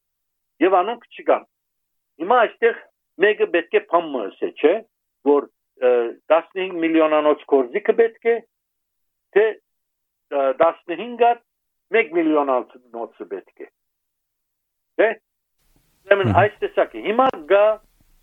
եւ 0.64 0.78
անոնք 0.80 1.10
չկան 1.14 1.50
Հիմա 2.22 2.36
այստեղ 2.44 2.76
մեկը 3.22 3.46
պետք 3.54 3.76
է 3.78 3.80
փամը 3.90 4.20
ասե, 4.24 4.50
չէ, 4.60 4.72
որ 5.28 5.46
15 5.82 6.76
միլիոնանոց 6.84 7.44
կորզիկը 7.50 7.94
պետք 8.00 8.28
է, 8.30 8.34
թե 9.34 9.46
15-ը 10.34 11.32
1 12.00 12.14
միլիոնանոցը 12.18 13.26
պետք 13.32 13.64
է։ 13.64 13.68
Դե, 15.00 15.08
ուրեմն 16.06 16.32
այս 16.42 16.56
տեսակը 16.62 17.02
հիմա 17.08 17.28
գա 17.50 17.64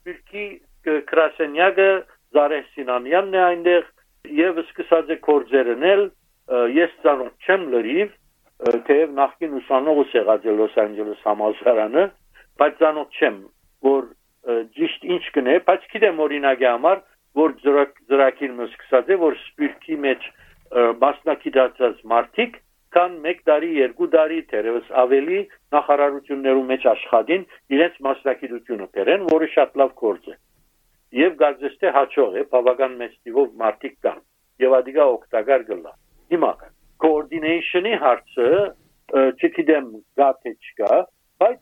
Թուրքի 0.07 0.45
Կրասենյակը 1.11 1.89
Զարեհ 2.35 2.71
Սինանյանն 2.75 3.37
է 3.37 3.41
այնտեղ 3.47 3.89
եւ 4.39 4.61
սկսած 4.63 5.11
է 5.11 5.17
կորձերնել 5.27 6.03
ես 6.77 6.95
ցանոթ 7.03 7.47
չեմ 7.47 7.67
լրիվ 7.75 8.17
թեև 8.87 9.13
նախկին 9.17 9.53
ուսանողս 9.59 10.15
եղած 10.17 10.47
է 10.47 10.55
Լոս 10.57 10.75
Անջելես 10.85 11.21
համալսարանը 11.27 12.03
բայց 12.61 12.75
ցանոթ 12.81 13.19
չեմ 13.21 13.37
որ 13.87 14.09
ճիշտ 14.77 15.07
ինչ 15.15 15.23
կնե, 15.35 15.55
բայց 15.67 15.87
գիտեմ 15.93 16.21
օրինակի 16.25 16.67
համար, 16.67 17.01
որ 17.39 17.55
ծրակիրը 17.63 18.67
սկսած 18.67 19.11
է, 19.15 19.17
որ 19.23 19.39
սպիրկի 19.39 19.97
մեջ 20.05 20.27
մասնակցած 21.05 22.05
մարդիկ 22.11 22.61
կան 22.95 23.17
1 23.31 23.43
տարի, 23.47 23.71
2 23.97 24.07
տարի, 24.15 24.39
թերևս 24.51 24.93
ավելի 25.03 25.41
նախարարություններու 25.75 26.63
մեջ 26.71 26.87
աշխատին 26.93 27.43
իրենց 27.77 27.99
մասնակցությունը 28.07 28.87
բերեն, 28.97 29.27
որը 29.31 29.51
շատ 29.55 29.77
լավ 29.81 29.93
գործ 30.01 30.31
է։ 30.31 30.35
եւ 31.15 31.33
գազեստե 31.39 31.91
հաճող 31.95 32.35
է 32.39 32.43
բավական 32.51 32.93
մեծ 32.99 33.15
տիվով 33.27 33.47
մարտիկ 33.61 33.95
կան 34.05 34.19
եւ 34.63 34.75
ադիգա 34.77 35.07
օկտագար 35.15 35.65
գլա 35.69 35.91
հիմա 36.33 36.51
coordination-ի 37.05 37.93
հարցը 38.03 38.47
չգիտեմ 39.31 39.89
գաթե 40.21 40.53
չկա 40.55 40.99
բայց 41.43 41.59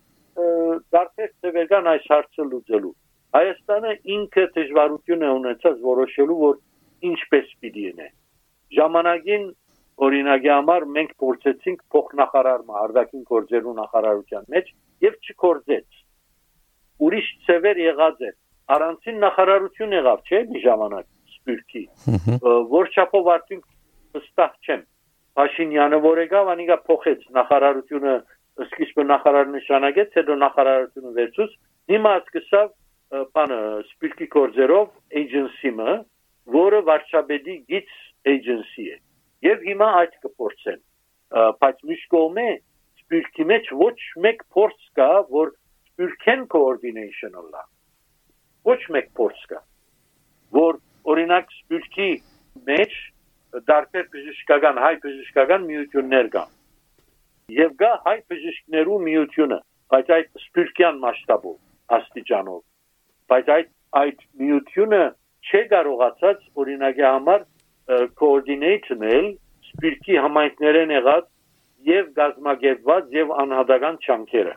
դարձել 0.96 1.32
ծևերգան 1.46 1.90
այս 1.94 2.06
հարցը 2.14 2.48
լուծելու 2.52 2.94
Հայաստանը 3.36 3.94
ինքը 4.16 4.44
դժվարություն 4.58 5.26
է 5.26 5.32
ունեցած 5.40 5.82
որոշելու 5.86 6.38
որ 6.44 6.56
ինչպես 7.10 7.52
պիտի 7.64 7.84
ինե 7.90 8.08
ժամանակին 8.78 9.46
օրինակի 10.08 10.52
համար 10.54 10.86
մենք 10.96 11.12
փորձեցինք 11.24 11.82
փոխնախարարը 11.96 12.78
արդակին 12.84 13.24
գործերու 13.30 13.76
նախարարության 13.80 14.48
մեջ 14.56 14.72
եւ 15.06 15.18
չկործեց 15.30 16.00
ուրիշ 17.08 17.28
ծևեր 17.48 17.82
եղած 17.86 18.24
է 18.30 18.32
առանցին 18.76 19.22
նախարարություն 19.26 19.96
եղավ 20.00 20.26
չէ՞ 20.30 20.42
մի 20.54 20.64
ժամանակ 20.66 21.08
սպյուրքի 21.36 21.84
որ 22.74 22.92
չափով 22.96 23.30
արդյունք 23.36 23.66
վստահ 24.18 24.52
չեմ 24.66 24.84
Փաշինյանը 25.40 25.98
որ 26.04 26.20
եկավ 26.26 26.50
անիգա 26.54 26.78
փոխեց 26.90 27.26
նախարարությունը 27.38 28.14
սկիզբը 28.66 29.04
նախարար 29.10 29.50
նշանակեց 29.56 30.18
հետո 30.20 30.36
նախարարությունը 30.44 31.12
վերցուց 31.20 31.52
հիմա 31.94 32.14
սկսավ 32.24 32.72
բանը 33.10 33.60
սպյուրքի 33.90 34.28
գործերով 34.34 34.90
agency-ը 35.22 35.94
որը 36.56 36.82
վարչապետի 36.90 37.56
գից 37.72 37.96
agency 38.34 38.86
է 38.94 38.98
եւ 39.48 39.66
հիմա 39.70 39.88
այդ 40.02 40.18
կփորձեն 40.26 40.82
բայց 41.64 41.82
միշտ 41.90 42.12
կողմէ 42.14 42.46
սպյուրքի 43.02 43.48
մեջ 43.54 43.72
ոչ 43.82 43.96
մեկ 44.26 44.44
փորձ 44.58 44.86
կա 45.00 45.10
որ 45.34 45.54
սպյուրքեն 45.90 46.46
coordination-ը 46.54 47.46
լա 47.50 47.64
ոչ 48.70 48.80
մեկ 48.98 49.12
փորձ 49.18 49.42
կա 49.54 49.62
որ 50.60 50.80
օրինակ 51.14 51.54
սպյուրքի 51.58 52.10
մեջ 52.70 52.96
դարբեր 53.74 54.10
բժշկական 54.14 54.82
հայ 54.86 54.94
բժշկական 55.06 55.68
միություններ 55.72 56.34
կան 56.38 56.58
եւ 57.58 57.78
գա 57.82 57.92
հայ 58.06 58.18
բժիշկներու 58.30 59.00
միությունը 59.10 59.62
բայց 59.94 60.12
այդ 60.18 60.44
սպյուրքյան 60.46 61.00
մասշտաբով 61.06 61.96
աստիճանով 61.98 62.60
բայց 63.30 63.52
այդ 63.56 63.70
այդ 64.00 64.24
միությունը 64.42 65.02
չի 65.50 65.62
կարողացած 65.74 66.42
օրինակի 66.64 67.06
համար 67.08 67.46
կոորդինեյթնել 68.22 69.28
սպիրտի 69.70 70.18
համայնքներեն 70.26 70.94
եղած 70.96 71.28
եւ 71.90 72.10
գազագերված 72.20 73.14
եւ 73.18 73.34
անհատական 73.44 74.00
չանքերը 74.06 74.56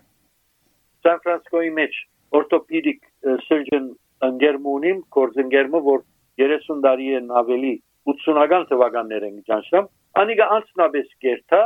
Սան 1.02 1.22
Ֆրանսիսկոյի 1.26 1.70
մեջ 1.78 1.98
օրթոպեդիկ 2.38 3.00
surgeon 3.46 3.88
ընկերմունիմ 4.28 5.00
կորզընկերմը 5.16 5.80
որ 5.86 6.04
30 6.42 6.82
տարի 6.86 7.08
են 7.18 7.32
ավելի 7.42 7.72
80-ական 8.12 8.68
թվականներ 8.72 9.26
են 9.28 9.40
ճանչնամ 9.48 9.88
անիգա 10.22 10.46
անցնաբես 10.56 11.10
կերտա 11.24 11.62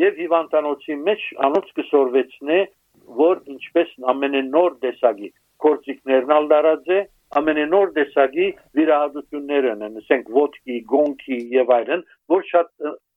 եւ 0.00 0.20
հիվանդանոցի 0.22 0.96
մեջ 1.06 1.24
անոց 1.48 1.70
կսորվեցնե 1.78 2.58
որ 3.20 3.40
ինչպես 3.54 3.94
ամենենոր 4.12 4.76
դեսագի 4.84 5.30
կորցիկներն 5.64 6.34
ալ 6.36 6.48
դարած 6.50 6.92
է 6.96 7.00
ամենենոր 7.40 7.92
տեսակի 7.96 8.46
վիրահատություններ 8.78 9.66
են, 9.70 9.82
ասենք 10.00 10.30
ոդկի, 10.36 10.78
գոնքի 10.92 11.38
եւ 11.54 11.74
այլն, 11.76 12.04
որ 12.32 12.46
շատ 12.50 12.70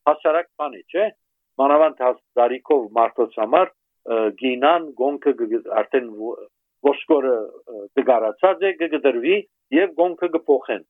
հասարակ 0.10 0.50
բան 0.62 0.76
է, 0.78 0.82
չէ՞։ 0.94 1.08
Մանավանդ 1.62 2.04
հասարիկով 2.04 2.84
մարդոց 2.98 3.40
համար 3.42 3.72
գինան, 4.44 4.88
գոնքը 5.00 5.34
արդեն 5.82 6.08
ոսկորը 6.84 7.36
դգարացած 7.98 8.64
է, 8.68 8.72
կգդրվի 8.82 9.38
եւ 9.78 9.94
գոնքը 10.00 10.30
կփոխեն։ 10.38 10.86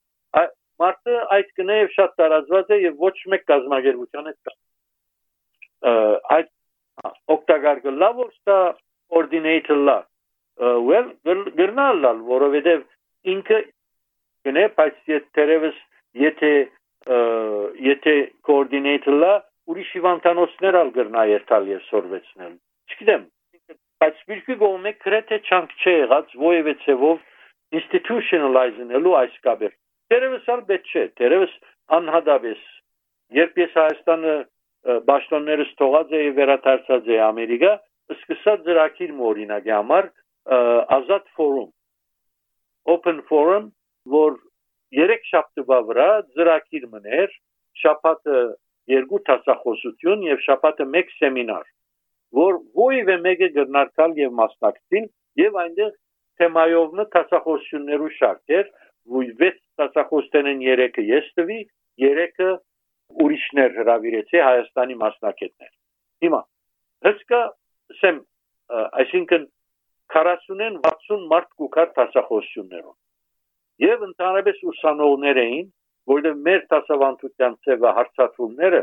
Մարդը 0.82 1.18
այդ 1.36 1.52
կնե 1.58 1.76
եւ 1.80 1.92
շատ 1.94 2.16
տարածված 2.20 2.72
է 2.74 2.78
եւ 2.84 3.04
ոչ 3.04 3.14
մեկ 3.34 3.44
կազմակերպության 3.52 4.30
հետ 4.30 4.40
կա։ 4.48 4.56
Այդ 6.38 6.50
օկտագար 7.36 7.84
գլավ 7.84 8.18
որ 8.24 8.32
ստա 8.34 8.58
coordinator 9.14 9.78
լա 9.90 10.00
well 10.60 11.10
գրնալ 11.58 12.06
որովհետեւ 12.30 12.84
ինքը 13.34 13.60
գնե 14.48 14.66
բայց 14.78 14.96
երբերևս 15.14 15.78
եթե 16.24 16.52
եթե 17.88 18.16
կոորդինատորը 18.50 19.34
ուրիշ 19.74 19.92
հիվանդանոցներ 19.98 20.78
ալ 20.80 20.90
գրնա 20.98 21.24
երթալ 21.34 21.70
եւ 21.74 21.82
սորվեցնել 21.90 22.54
չգիտեմ 22.94 23.24
բայց 24.04 24.22
սպիրկի 24.24 24.58
գոմե 24.64 24.94
քրեթե 25.04 25.40
չանք 25.48 25.76
չէ 25.84 25.94
եղած 25.98 26.34
ովևէ 26.38 26.74
ցևով 26.84 27.22
institutionalize-նելու 27.80 29.16
այս 29.20 29.38
կապը 29.48 29.70
դերևս 30.14 30.50
ալ 30.54 30.64
բետ 30.70 30.92
չէ 30.94 31.04
դերևս 31.22 31.54
անհադավես 31.98 32.66
երբ 33.40 33.62
ես 33.64 33.78
հայաստանը 33.82 34.36
պաշտոններս 35.10 35.72
թողած 35.80 36.14
էի 36.20 36.34
վերադարձած 36.40 37.10
էի 37.14 37.22
ամերիկա 37.30 37.72
սկսած 38.18 38.66
ծրագիր 38.68 39.14
մորինակի 39.24 39.74
համար 39.74 40.10
ազատ 40.44 41.30
ֆորում 41.38 41.72
open 42.86 43.22
forum, 43.30 43.72
որ 44.12 44.36
երեք 44.92 45.24
շաբթվա 45.30 45.80
վրա 45.90 46.08
ծրագիր 46.36 46.88
մներ, 46.92 47.30
շաբաթը 47.80 48.40
երկու 48.92 49.22
տասախոսություն 49.30 50.26
եւ 50.28 50.42
շաբաթը 50.44 50.88
մեկ 50.96 51.14
սեմինար, 51.20 51.66
որ 52.40 52.60
ովևէ 52.86 53.16
մեկը 53.24 53.50
գտնարկալ 53.58 54.18
եւ 54.20 54.36
մասնակցին 54.40 55.08
եւ 55.40 55.60
այնտեղ 55.64 55.94
թեմայովնը 56.42 57.06
տասախոսություններու 57.16 58.12
շարք 58.20 58.56
էր, 58.60 58.70
որ 59.16 59.32
6 59.40 59.58
տասախոսներն 59.80 60.62
3-ը 60.68 61.08
ես 61.08 61.32
տվի, 61.40 61.60
3-ը 62.04 62.52
ուրիշներ 63.24 63.76
հravirեցի 63.80 64.40
Հայաստանի 64.44 64.96
մասնակիցներ։ 65.04 65.72
Հիմա 66.24 66.42
հսկա 67.08 67.42
սեմ 68.00 68.20
այսինքն 69.04 69.48
40-ին 70.12 70.76
60 70.86 71.24
մարդ 71.32 71.50
կուքար 71.60 71.92
տասախոսություններով։ 71.98 72.96
Եվ 73.84 74.04
ընդհանրապես 74.08 74.60
ուսանողներ 74.72 75.40
էին, 75.44 75.70
որտեղ 76.12 76.36
մեր 76.48 76.62
տասավանդության 76.74 77.56
ծևը 77.66 77.94
հարցածումները 77.98 78.82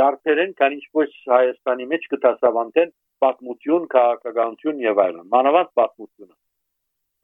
դարբերեն, 0.00 0.52
քան 0.60 0.76
ինչպես 0.78 1.16
Հայաստանի 1.32 1.86
մեջ 1.92 2.06
կտասավանդեն 2.14 2.92
պատմություն, 3.24 3.88
քաղաքականություն 3.94 4.84
եւ 4.86 5.02
այլն, 5.04 5.26
մանավանդ 5.34 5.72
պատմությունը։ 5.80 6.36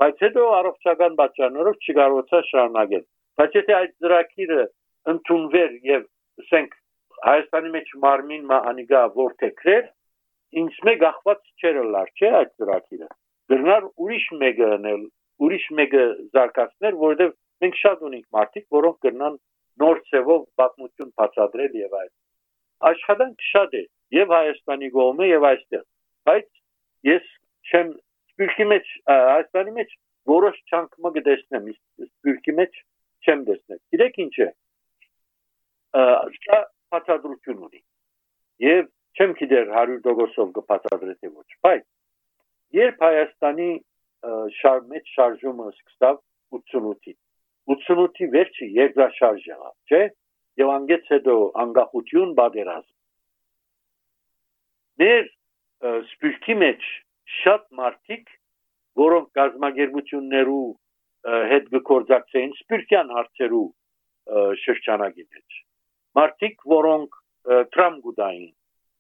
Բայց 0.03 0.25
հետո 0.27 0.47
առողջական 0.61 1.15
պատճառներով 1.21 1.79
չկարողացա 1.87 2.41
շարունակել։ 2.51 3.05
Բայց 3.41 3.57
եթե 3.57 3.77
այդ 3.77 3.95
ծրագիրը 4.05 4.65
ընդունվեր 5.13 5.79
եւ 5.93 6.09
ասենք 6.45 6.75
Հայաստանի 7.27 7.71
մեջ 7.77 7.95
մարմին 8.03 8.43
մա 8.51 8.59
անիգա 8.73 9.05
որթեքրեր, 9.17 9.87
ինչ 10.63 10.73
մեկ 10.89 11.07
ախված 11.11 11.41
չեր 11.63 11.79
լար, 11.95 12.11
չէ՞ 12.21 12.33
այդ 12.41 12.51
ծրագիրը 12.61 13.09
գրնար 13.53 13.89
ուրիշ 14.05 14.27
մեկը 14.43 14.69
անել, 14.77 15.03
ուրիշ 15.47 15.67
մեկը 15.81 16.05
զարգացնել, 16.37 16.97
որովհետև 17.03 17.35
մենք 17.65 17.79
շատ 17.83 18.03
ունենք 18.09 18.27
մարդիկ, 18.37 18.67
որոնք 18.77 18.99
կրնան 19.07 19.37
նոր 19.83 20.01
ցևով 20.11 20.43
պատմություն 20.61 21.13
բացատրել 21.21 21.77
եւ 21.81 21.97
այլ։ 22.01 22.11
Աշխատանք 22.91 23.47
շատ 23.51 23.77
է 23.77 23.83
եւ 24.17 24.35
Հայաստանի 24.37 24.91
կողմը 24.97 25.29
եւ 25.31 25.47
այստեղ։ 25.51 25.85
Բայց 26.29 26.49
ես 27.11 27.31
չեմ 27.71 27.93
սպյուրքի 28.37 28.67
մեջ 28.73 28.93
Հայաստանի 29.11 29.75
մեջ 29.79 29.97
որոշ 30.37 30.61
չանկմը 30.71 31.13
կտեսնեմ, 31.17 31.69
սպյուրքի 32.07 32.55
մեջ 32.61 32.81
չեմ 33.27 33.45
տեսնել։ 33.49 33.81
Գիտեք 33.95 34.19
ինչ 34.27 34.35
է։ 34.47 34.49
Դա 35.97 36.59
բացատրություն 36.95 37.63
ունի։ 37.67 37.83
Եվ 38.67 38.89
չեմ 39.17 39.37
գիտեր 39.41 39.71
100%-ով 39.77 40.51
կբացատրի 40.57 41.15
թե 41.21 41.31
ոչ, 41.33 41.49
բայց 41.67 41.85
Երբ 42.75 43.03
Հայաստանի 43.07 43.71
շար 44.59 44.81
մեծ 44.91 45.11
շարժումը 45.15 45.67
սկսավ 45.71 46.17
88-ին, 46.57 47.17
88-ի 47.71 48.27
վերջը 48.35 48.69
երկրաշարժ 48.77 49.47
եղավ, 49.51 49.75
չէ՞։ 49.91 50.03
Եվ 50.57 50.73
անգեց 50.73 51.09
հետո 51.13 51.35
անկախություն 51.63 52.35
բادرազմ։ 52.39 52.93
Մեր 55.03 55.25
սպիրտի 56.11 56.55
մեջ 56.63 56.87
շատ 57.37 57.65
մարդիկ, 57.81 58.31
որոնք 59.03 59.29
գազագերբություններու 59.39 60.67
հետ 61.53 61.73
գործակցային 61.91 62.55
սպիրտյան 62.57 63.13
հարցերու 63.17 63.67
շրջանագի 64.63 65.25
մեջ։ 65.27 65.59
Մարդիկ, 66.17 66.63
որոնք 66.73 67.19
տրամգուդային 67.77 68.49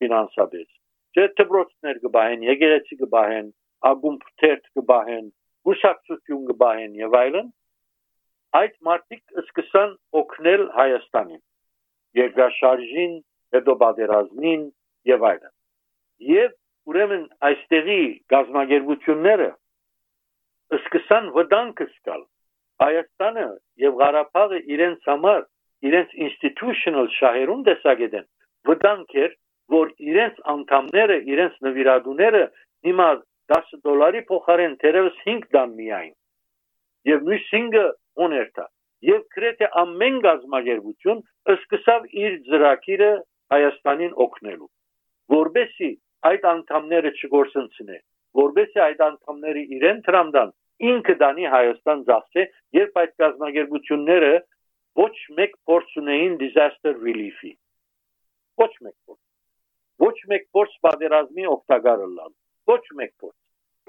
ֆինանսապես 0.02 0.68
Չէ 1.16 1.24
դպրոցներ 1.40 1.98
կբահեն, 2.02 2.42
եկեղեցի 2.44 2.96
կբահեն, 3.02 3.46
ագումբ 3.90 4.24
թերթ 4.40 4.66
կբահեն, 4.76 5.28
գուսակցություն 5.68 6.42
կբահեն 6.50 6.98
եւ 7.00 7.16
այլն, 7.20 7.46
այդ 8.60 8.74
մարդիկ 8.88 9.40
սկսան 9.42 9.94
օգնել 10.20 10.64
Հայաստանին, 10.76 11.40
երկրաշարժին, 12.20 13.14
հետո 13.56 13.76
բادرազմին 13.82 14.66
եւ 15.12 15.26
այլն։ 15.30 15.54
Եվ 16.36 16.54
ուրեմն 16.92 17.24
այստեղի 17.48 18.02
գազམ་ագերությունները 18.32 19.48
սկսան 20.80 21.32
վտանգ 21.38 21.74
կսկալ 21.80 22.22
Հայաստանը 22.82 23.48
եւ 23.86 23.98
Ղարաբաղը 24.04 24.62
իրենց 24.76 25.10
համար 25.10 25.42
իրենց 25.88 26.14
institutional 26.26 27.10
շահերում 27.16 27.66
դեսագետեն 27.72 28.26
վտանգ 28.68 29.18
էր 29.24 29.36
որ 29.74 29.92
իրենց 30.10 30.40
անդամները 30.52 31.18
իրենց 31.34 31.58
նվիրատուները 31.66 32.42
հիմա 32.88 33.08
10 33.54 33.80
դոլարի 33.86 34.22
փոխարեն 34.30 34.74
թերևս 34.82 35.20
5 35.28 35.46
դան 35.56 35.76
միայն 35.80 36.12
եւ 37.10 37.24
մյուս 37.28 37.46
5-ը 37.54 37.84
օներտա 38.26 38.66
եւ 39.10 39.22
գրեթե 39.36 39.70
ամեն 39.82 40.20
գազམ་ագերբություն 40.26 41.24
սկսավ 41.56 42.10
իր 42.26 42.36
ծրագիրը 42.50 43.10
Հայաստանին 43.54 44.14
օգնելու 44.26 44.70
որբեսի 45.36 45.90
այդ 46.30 46.46
անդամները 46.52 47.12
չգործընծնեն 47.16 48.04
որբեսի 48.42 48.80
այդ 48.86 49.02
անդամները 49.06 49.66
իրեն 49.76 50.00
տրամդան 50.06 50.54
ինքը 50.84 51.14
դանի 51.20 51.46
Հայաստան 51.52 52.02
ծախսե, 52.08 52.42
երբ 52.76 52.98
այդ 53.02 53.12
գազագերբությունները 53.22 54.32
ոչ 55.00 55.14
մեկ 55.38 55.54
փորձ 55.68 55.94
ունեին 56.02 56.34
disaster 56.42 56.92
relief-ի։ 56.96 57.52
Ոչ 58.60 58.72
մեկ 58.84 58.96
փորձ։ 59.06 59.22
Ոչ 60.04 60.16
մեկ 60.30 60.46
փորձ 60.56 60.72
պատերազմի 60.86 61.46
օգտակարը 61.56 62.08
լալ։ 62.16 62.32
Ոչ 62.72 62.82
մեկ 63.00 63.12
փորձ։ 63.22 63.36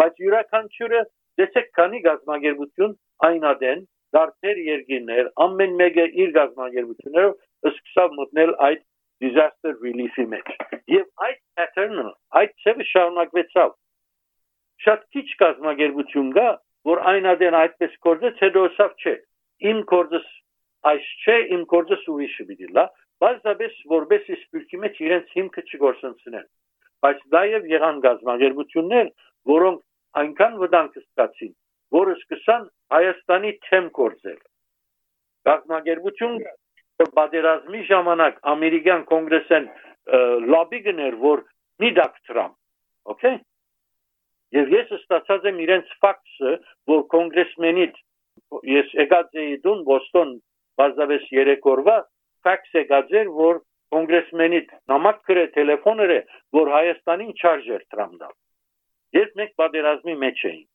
Բայց 0.01 0.21
յուրաքանչյուրը 0.23 1.01
դեսեք 1.41 1.71
քանի 1.77 1.99
գազագերբություն 2.07 2.93
այնադեն 3.27 3.81
դարձեր 4.15 4.61
երկիներ, 4.67 5.31
ամեն 5.45 5.73
մեկը 5.81 6.05
իր 6.23 6.31
գազագերբություններով 6.37 7.33
սկսավ 7.71 8.15
մտնել 8.19 8.53
այդ 8.67 8.83
disaster 9.25 9.73
relief-ի 9.81 10.25
մեջ։ 10.31 10.51
Եվ 10.93 11.27
այդ 11.27 11.39
pattern-ը, 11.59 12.07
այդ 12.41 12.53
ծավը 12.63 12.87
շարունակվեցավ։ 12.91 13.75
Շատ 14.85 15.05
քիչ 15.15 15.27
գազագերբություն 15.41 16.29
կա, 16.37 16.47
որ 16.87 17.01
այնադեն 17.11 17.57
այդպես 17.61 17.95
կորձեց, 18.07 18.43
հետո 18.45 18.65
ասավ 18.69 18.91
չէ, 19.01 19.15
իմ 19.71 19.79
կորձս 19.91 20.27
այս 20.91 21.07
չէ, 21.23 21.37
իմ 21.57 21.63
կորձս 21.73 22.03
ուրիշը 22.13 22.45
պիտի 22.51 22.69
լա, 22.77 22.85
Բարձրապես 23.23 23.77
որպես 23.93 24.27
իսպիրկի 24.35 24.79
մեջ 24.83 24.99
իրենց 25.07 25.31
հիմքը 25.37 25.63
չգործընցնեն։ 25.67 26.47
Բայց 27.05 27.23
դա 27.33 27.41
եւ 27.51 27.65
եղան 27.71 28.01
գազམ་երգություններ, 28.05 29.09
որոնք 29.51 29.81
այնքան 30.21 30.55
վտանգ 30.61 31.01
ստացին, 31.01 31.53
որը 31.97 32.13
սկսան 32.21 32.63
Հայաստանի 32.93 33.51
թեմ 33.67 33.89
կործել։ 33.97 34.39
Գազམ་երգությունը 35.49 36.47
հա։ 36.47 36.55
բادرազմի 37.17 37.81
ժամանակ 37.87 38.37
ամերիկյան 38.53 39.03
կոնգրեսեն 39.11 39.65
լոբի 40.53 40.79
գներ, 40.87 41.17
որ 41.21 41.43
մի 41.83 41.89
դակտրամ, 41.97 42.53
օքեյ։ 43.13 43.37
Եվ 44.57 44.71
ես 44.73 44.93
ստացած 44.97 45.47
եմ 45.51 45.57
իրենց 45.65 45.89
ֆաքսը, 46.03 46.53
որ 46.93 47.01
կոնգրեսմենից 47.13 47.97
ես 48.71 48.93
եկած 49.01 49.41
էի 49.43 49.57
դուն 49.65 49.81
Բոստոն 49.89 50.31
բարձրապես 50.79 51.27
3 51.33 51.67
օրվա 51.73 51.97
ֆաքս 52.47 52.77
եկած 52.79 53.13
էր, 53.21 53.31
որ 53.37 53.61
կոնգրեսմենից 53.95 54.73
նամակ 54.91 55.21
գրե 55.29 55.45
տելեֆոները, 55.57 56.19
որ 56.57 56.71
Հայաստանին 56.77 57.31
չարժեր 57.37 57.85
տրամդալ։ 57.93 58.33
Ես 59.17 59.29
մենք 59.39 59.53
պատերազմի 59.61 60.15
մեջ 60.23 60.43
էինք։ 60.51 60.67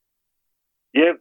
Եվ 1.03 1.21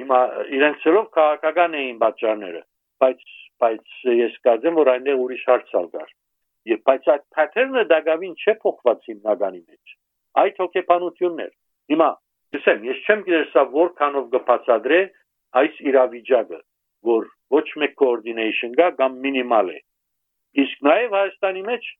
հիմա 0.00 0.20
իրենցելով 0.58 1.08
քաղաքական 1.16 1.76
էին 1.80 1.98
պատճառները, 2.04 2.62
բայց 3.02 3.24
բայց 3.60 3.96
ես 4.16 4.36
կարծեմ 4.46 4.78
որ 4.80 4.90
այնտեղ 4.94 5.22
ուրիշ 5.24 5.42
հարց 5.50 5.72
ալգար։ 5.80 6.12
Եվ 6.70 6.80
բայց 6.90 7.08
այդ 7.14 7.24
pattern-ը 7.36 7.82
դակավին 7.90 8.36
չէ 8.40 8.54
փոխված 8.62 9.08
հիմնականի 9.10 9.60
մեջ 9.64 9.96
այդ 10.40 10.60
հոգեբանություններ։ 10.62 11.50
Հիմա 11.90 12.08
լսեմ, 12.54 12.82
ես 12.90 13.02
չեմ 13.06 13.22
գիտեր 13.26 13.46
սա 13.50 13.64
որքանով 13.74 14.26
կբացատրե 14.34 15.00
այս 15.60 15.80
իրավիճակը, 15.90 16.60
որ 17.10 17.28
ոչ 17.54 17.66
մեկ 17.82 17.96
coordination 18.02 18.76
կա 18.78 18.88
կամ 19.00 19.18
մինիմալ 19.24 19.74
է։ 19.74 19.78
Իսկ 20.64 20.86
նաև 20.86 21.16
Հայաստանի 21.18 21.62
մեջ 21.66 21.90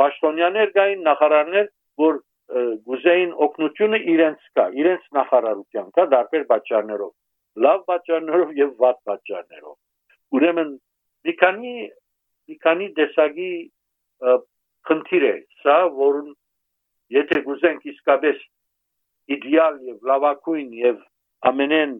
պաշտոնյաներ 0.00 0.72
կային, 0.76 1.02
նախարարներ, 1.08 1.68
որ 2.04 2.20
գուզեին 2.88 3.34
օգնությունը 3.46 3.98
իրենց 4.14 4.48
կա, 4.58 4.64
իրենց 4.80 5.04
նախարարության 5.18 5.92
կա 5.96 6.04
դարբեր 6.14 6.46
պատճառներով, 6.50 7.12
լավ 7.64 7.84
պատճառներով 7.90 8.56
եւ 8.60 8.72
վատ 8.84 8.98
պատճառներով։ 9.10 9.76
Ուրեմն 10.38 10.72
մի 11.24 11.34
քանի 11.40 11.74
մի 12.50 12.56
քանի 12.64 12.88
դեսագի 12.98 13.52
խնդիր 14.88 15.24
է 15.30 15.34
սա, 15.62 15.76
որն 15.98 16.32
եթե 17.16 17.40
գուզենք 17.46 17.86
իսկապես 17.92 18.42
իդեալ 19.36 19.78
եւ 19.88 20.08
լավակույն 20.10 20.74
եւ 20.80 20.98
ամենեն 21.50 21.94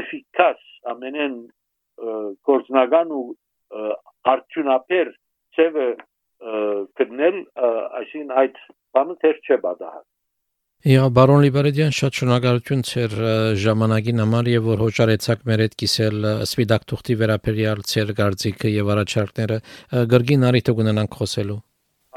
էֆիկաս, 0.00 0.64
ամենեն 0.94 1.36
կորձնական 2.48 3.14
ու 3.18 3.26
արդյունաբեր 4.34 5.12
ծևը 5.56 5.86
գտնել, 7.00 7.38
այսին 8.00 8.34
այդ 8.42 8.58
բանը 8.94 9.16
թեր 9.22 9.38
չէ 9.44 9.60
բադահար։ 9.64 10.02
Ja, 10.84 11.06
բարոն 11.16 11.40
Լիբերեդյան, 11.46 11.94
շատ 11.96 12.18
շնորհակալություն 12.18 12.82
ձեր 12.84 13.12
ժամանակին 13.62 14.18
համար 14.20 14.48
եւ 14.52 14.66
որ 14.68 14.82
հոճարեցաք 14.84 15.46
մեր 15.48 15.62
հետ 15.64 15.76
կիսել 15.80 16.26
սպիդակ 16.44 16.84
թուղթի 16.90 17.16
վերաբերյալ 17.22 17.80
ձեր 17.88 18.12
գարձիկը 18.18 18.72
եւ 18.74 18.90
առաջարկները 18.94 19.58
գրգին 20.12 20.44
արիթ 20.50 20.70
կունենանք 20.80 21.16
խոսելու։ 21.20 21.56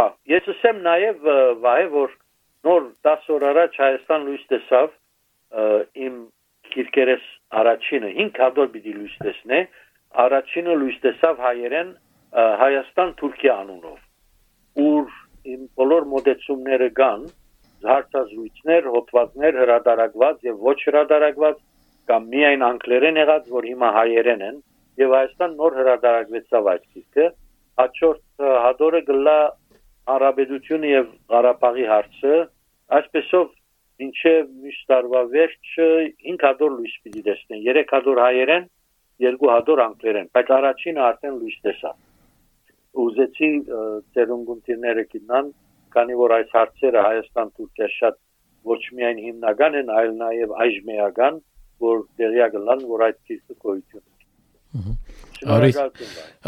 Հա, 0.02 0.08
ես 0.34 0.52
ասեմ 0.52 0.82
նաեւ 0.90 1.32
վայ 1.64 1.84
որ 1.96 2.18
նոր 2.68 2.90
10 3.08 3.32
օր 3.38 3.48
առաջ 3.54 3.80
Հայաստան 3.86 4.28
լույս 4.28 4.44
տեսավ 4.52 4.92
իմ 6.08 6.20
քիրկերես 6.76 7.32
առաջինը 7.62 8.10
500 8.20 8.68
պիտի 8.74 8.94
լույս 8.98 9.16
տեսնե 9.24 9.60
առաջինը 10.24 10.76
լույս 10.82 10.98
տեսավ 11.06 11.42
հայերեն 11.48 11.90
Հայաստան 12.62 13.12
Թուրքիա 13.22 13.54
անունով 13.64 14.86
ուր 14.88 15.14
իմ 15.54 15.62
բոլոր 15.80 16.08
մոդեցումները 16.14 16.90
կան 17.00 17.22
հարցազրույցներ, 17.88 18.88
հոդվածներ 18.94 19.60
հրադարակված 19.62 20.48
եւ 20.48 20.64
ոչ 20.68 20.78
հրադարակված 20.88 21.60
կամ 22.12 22.28
միայն 22.34 22.66
անգլերեն 22.68 23.20
եղած, 23.22 23.48
որ 23.54 23.68
հիմա 23.72 23.90
հայերեն 23.98 24.44
են 24.48 24.58
եւ 25.02 25.14
Հայաստան 25.18 25.56
նոր 25.62 25.78
հրադարակվեցավ 25.78 26.70
այդ 26.74 26.86
քիրքը 26.94 27.28
հաջորդ 27.82 28.46
հադորը 28.66 29.02
գլա 29.08 29.38
հարաբերությունը 30.12 30.92
եւ 30.94 31.08
Ղարաբաղի 31.34 31.86
հարցը 31.92 32.36
այսպեսով 32.98 33.48
ինչև 34.06 34.50
միշտ 34.64 34.90
տարվա 34.92 35.22
վերջը 35.34 35.88
5 36.26 36.44
հատոր 36.48 36.74
լույս 36.78 36.96
պիտի 37.06 37.24
տեսնեն 37.28 37.64
3 37.68 37.86
հատոր 37.94 38.22
հայերեն 38.24 38.68
2 39.26 39.52
հատոր 39.54 39.82
անգլերեն 39.86 40.28
բայց 40.38 40.52
առաջինը 40.58 41.06
արդեն 41.08 41.40
լույս 41.42 41.58
տեսա 41.68 41.94
ուզեցի 43.04 43.50
ծերունգունտիրները 44.18 45.06
գտնան 45.14 45.50
քանի 45.96 46.18
որ 46.22 46.34
այս 46.38 46.54
հարցերը 46.58 47.04
Հայաստան 47.08 47.52
Թուրքիա 47.58 47.88
շատ 47.96 48.20
ոչ 48.72 48.82
միայն 48.98 49.22
հիմնական 49.28 49.80
են 49.82 49.92
այլ 50.02 50.12
նաև 50.22 50.54
այժմեական 50.66 51.40
որ 51.88 52.04
դերյակ 52.22 52.60
լան 52.68 52.86
որ 52.92 53.06
այդ 53.08 53.18
քիստը 53.30 53.58
գոյություն 53.66 54.06
Արիթ 55.58 56.04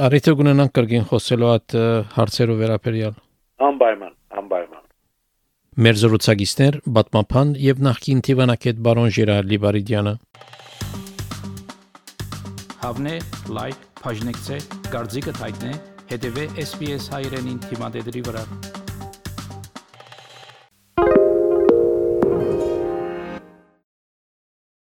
Արիթը 0.06 0.36
գունենանք 0.42 0.76
կրգին 0.80 1.10
խոսելու 1.14 1.52
այդ 1.56 1.78
հարցերով 2.18 2.62
վերաբերյալ 2.64 3.18
Անպայման, 3.70 4.14
անպայման։ 4.40 4.89
Մեր 5.80 5.96
զրուցակիցներ 5.96 6.78
Բատմապան 6.96 7.52
եւ 7.64 7.78
նախկին 7.88 8.24
Տիվանակետ 8.28 8.82
բարոն 8.84 9.14
Ժիրար 9.16 9.48
Լիբարիդյանը։ 9.52 10.14
Հավնե 12.82 13.16
լայք, 13.60 13.88
բաժնեկցե, 14.02 14.60
դարձիկը 14.90 15.36
թայտնե, 15.40 15.72
հետեւե 16.12 16.46
SPS 16.66 17.10
հայրենին 17.16 17.64
թիմադեդի 17.70 18.28
վրա։ 18.28 18.46